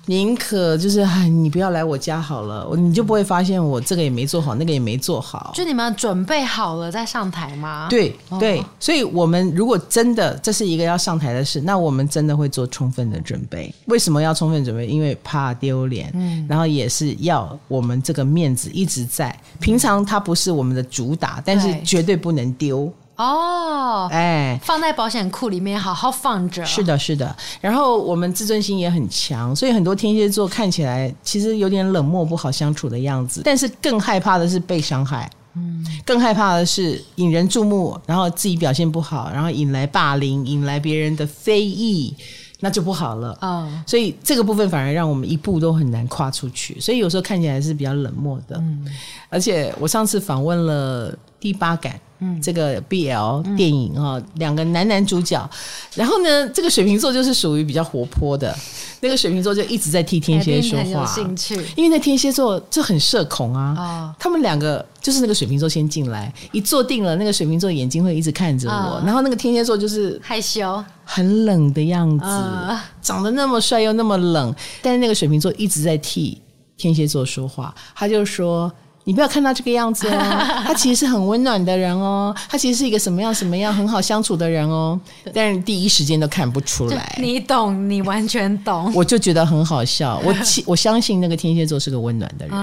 [0.07, 5.53] 宁可就是哎，你不要来我家好了，你就不会发现我这个也没做好，那个也没做好。
[5.55, 7.87] 就你们准备好了再上台吗？
[7.91, 13.73] 对对，哦、所以我们如果真的这是一个要上台的事，那我们真的会做充分的准备。
[13.87, 14.87] 为什么要充分准备？
[14.87, 19.39] 因为怕丢脸，嗯，然后也是要我们这个面子一直在。
[19.61, 22.93] 平常它不是我们的主打，但是绝对不能丢。
[23.21, 26.65] 哦，哎，放在保险库里面好好放着。
[26.65, 27.37] 是的，是的。
[27.61, 33.43] 然后我们自尊心也很强，所以很多天蝎座看起来其实有点冷漠、不好相处的样子。
[33.45, 42.17] 但是更害怕的是被伤害，嗯，更害怕的是引人注目，然后自己表现不好，然后引来霸凌，引来别人的非议，
[42.61, 43.37] 那就不好了。
[43.43, 46.81] 哦，所以这个部分反而让我们一步都很难跨出去。
[46.81, 48.57] 所以有时候看起来是比较冷漠的。
[48.57, 48.87] 嗯，
[49.29, 52.01] 而且我上次访问了第八感。
[52.21, 55.49] 嗯，这个 BL 电影哈，嗯、两个男男主角，
[55.95, 58.55] 然后呢，这个水瓶座就是属于比较活泼的，
[59.01, 76.39] 那个水瓶座就一直在替天蝎说话，兴趣，因为那天蝎座就很社恐啊，哦、他们两个就是那个水瓶座先进来，一坐定了，那个水瓶座眼睛会一直看着我，哦、然后那个天蝎座就是害羞、很冷的样子，哦、长得那么帅又那么冷，但是那个水瓶座一直在替
[76.77, 78.71] 天蝎座说话，他就说。
[79.11, 80.19] 你不要看他这个样子哦，
[80.65, 84.97] 他其实是很温暖的人哦，他其实是一个什么样什么样很好相处的人哦，
[85.35, 87.13] 但是第一时间都看不出来。
[87.21, 88.93] 你懂，你完全懂。
[88.95, 90.33] 我就觉得很好笑， 我
[90.65, 92.57] 我相信那个天蝎座是个温暖的人，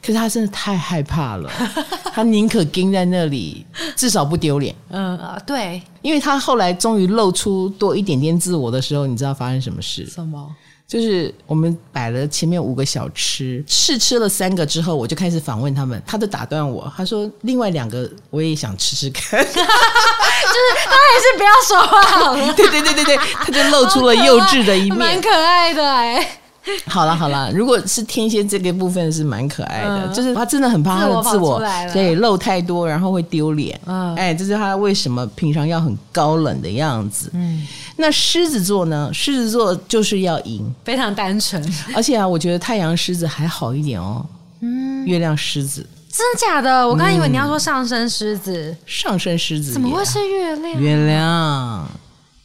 [0.00, 1.50] 可是他真的太害怕了，
[2.14, 3.66] 他宁可盯在那里，
[3.96, 4.72] 至少不丢脸。
[4.90, 10.06] 嗯，对，因为他后来终于露出多一点点自我的时候，你知道发生什么事？
[10.06, 10.48] 什么？
[10.90, 22.52] 就是我们摆了前面五个小吃，试吃了三个之后，我就开始访问他们，他就打断我，他说另外两个我也想吃吃看，就是他还是不要说话好了。
[22.58, 26.40] 对对对对对，他就露出了幼稚的一面，蛮可爱的哎。
[26.86, 31.58] 好了好了，如果是天蝎这个部分是蛮可爱的，嗯、就是他真的很怕他的自我，
[31.90, 33.80] 所以露太多，然后会丢脸。
[33.86, 37.30] 嗯，哎，这是他为什么平常要很高冷的样子。
[37.32, 39.10] 嗯，那狮子座呢？
[39.12, 41.62] 狮子座就是要赢，非常单纯。
[41.94, 44.24] 而且啊，我觉得太阳狮子还好一点哦。
[44.60, 45.80] 嗯，月亮狮子，
[46.12, 46.86] 真的假的？
[46.86, 50.78] 我刚刚以为你要说上升狮子，上升狮子怎么会是月亮？
[50.78, 51.88] 月亮。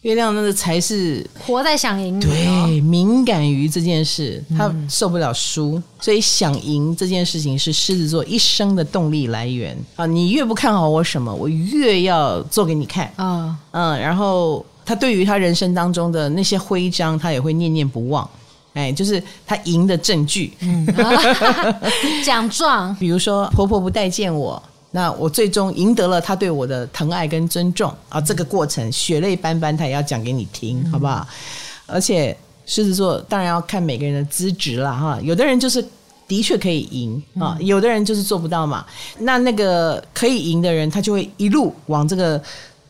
[0.06, 10.06] 月亮那个才是活在想赢，对，敏感于这件事，他受不了输，嗯、所以想赢这件事情是狮子座一生的动力来源啊！
[10.06, 13.58] 你越不看好我什么，我越要做给你看啊！
[13.72, 18.30] 嗯，然后他对于他人生当中的那些徽章，他也会念念不忘，
[18.76, 20.86] 哎，就是他赢的证据，嗯，
[22.24, 24.62] 奖状，比如说婆婆不待见我。
[24.96, 28.22] 那我最终赢得了他对我的疼爱跟尊重啊！
[28.22, 31.28] 这个过程血泪斑斑，他也要讲给你听，好不好？
[31.86, 32.36] 而且
[32.66, 35.86] 狮子座当然要看每个人的资质了哈，有的人就是
[36.30, 38.86] 的确可以赢啊，有的人就是做不到嘛。
[39.20, 42.42] 那那个可以赢的人，他就会一路往这个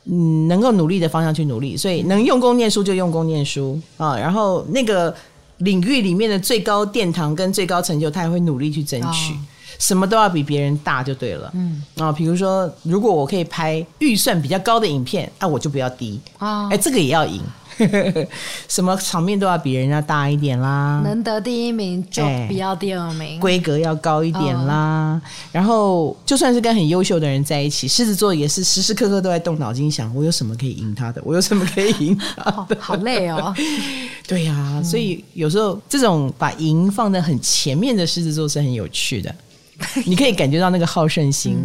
[0.03, 5.11] 嗯能够努力的方向去努力，所以能用功念书就用功念书啊，然后那个
[5.57, 9.33] 领域里面的最高殿堂跟最高成就，他也会努力去争取。
[9.79, 11.51] 什么都要比别人大就对了。
[11.53, 16.19] 嗯，啊，比如说，如果我可以拍预算比较高的影片，啊，我就不要低。
[16.37, 17.41] 啊，哎，这个也要赢。
[18.69, 25.21] 什么场面都要比人家大一点啦，能得第一名就不要第二名，规格要高一点啦。
[25.51, 33.53] 然后就算是跟很优秀的人在一起，狮子座也是时时刻刻都在动脑筋想，我有什么可以赢他的，我有什么可以赢他的，好累哦。
[34.25, 39.35] 对呀，所以有时候这种把赢放在很前面的狮子座是很有趣的，
[40.05, 41.57] 你可以感觉到那个好胜心。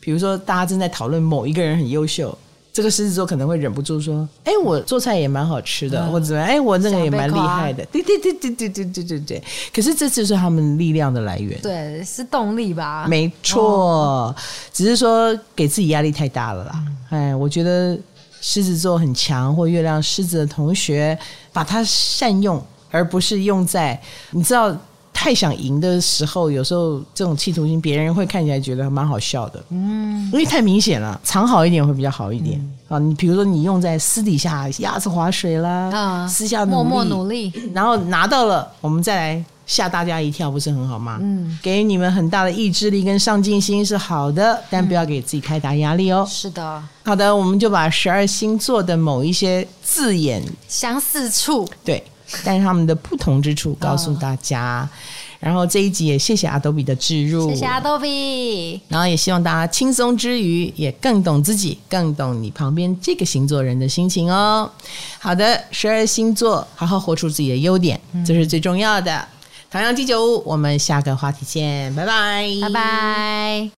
[0.00, 2.36] 比如说大家正在讨论某一个人很优秀。
[2.70, 6.40] 这个狮子座可能会忍不住说：“哎，我做菜也蛮好吃的，嗯、或者怎么？
[6.40, 9.42] 哎，我那个也蛮厉害的。”对对对对对对对对对。
[9.74, 13.04] 可是这就是他们力量的来源，对，是动力吧？
[13.08, 14.36] 没错，哦、
[14.72, 16.84] 只是说给自己压力太大了啦。
[17.10, 17.98] 嗯、哎，我觉得
[18.40, 21.18] 狮子座很强，或月亮狮子的同学，
[21.52, 24.00] 把它善用，而不是用在
[24.30, 24.76] 你知道。
[25.20, 29.60] 太想赢的时候，有时候这种企图心，别人会看起来觉得蛮好笑的。
[29.70, 32.56] 嗯，因为太明显了，藏好一点会比较好一点。
[32.88, 41.18] 嗯、啊，你比如说你用在私底下鸭子划水啦，啊，私下默默努力，然后拿到了，我们再来吓大家一跳，不是很好吗？
[41.20, 46.24] 嗯，给你们很大的意志力跟上进心是好的，但不要给自己太大压力哦。
[46.30, 52.00] 是的，好的，我们就把十二星座的某一些字眼相似处，对。
[52.44, 54.88] 但是他们的不同之处告诉大家，
[55.40, 64.70] 然后这一集也谢谢 Adobe 的置入，谢谢 Adobe，然后也希望大家轻松之余也更懂自己，更懂你旁边这个星座人的心情哦。
[65.18, 69.26] 好的，十二星座，好好活出自己的优点，这是最重要的。
[69.70, 73.70] 唐阳鸡酒屋，我们下个话题见，拜拜，拜拜。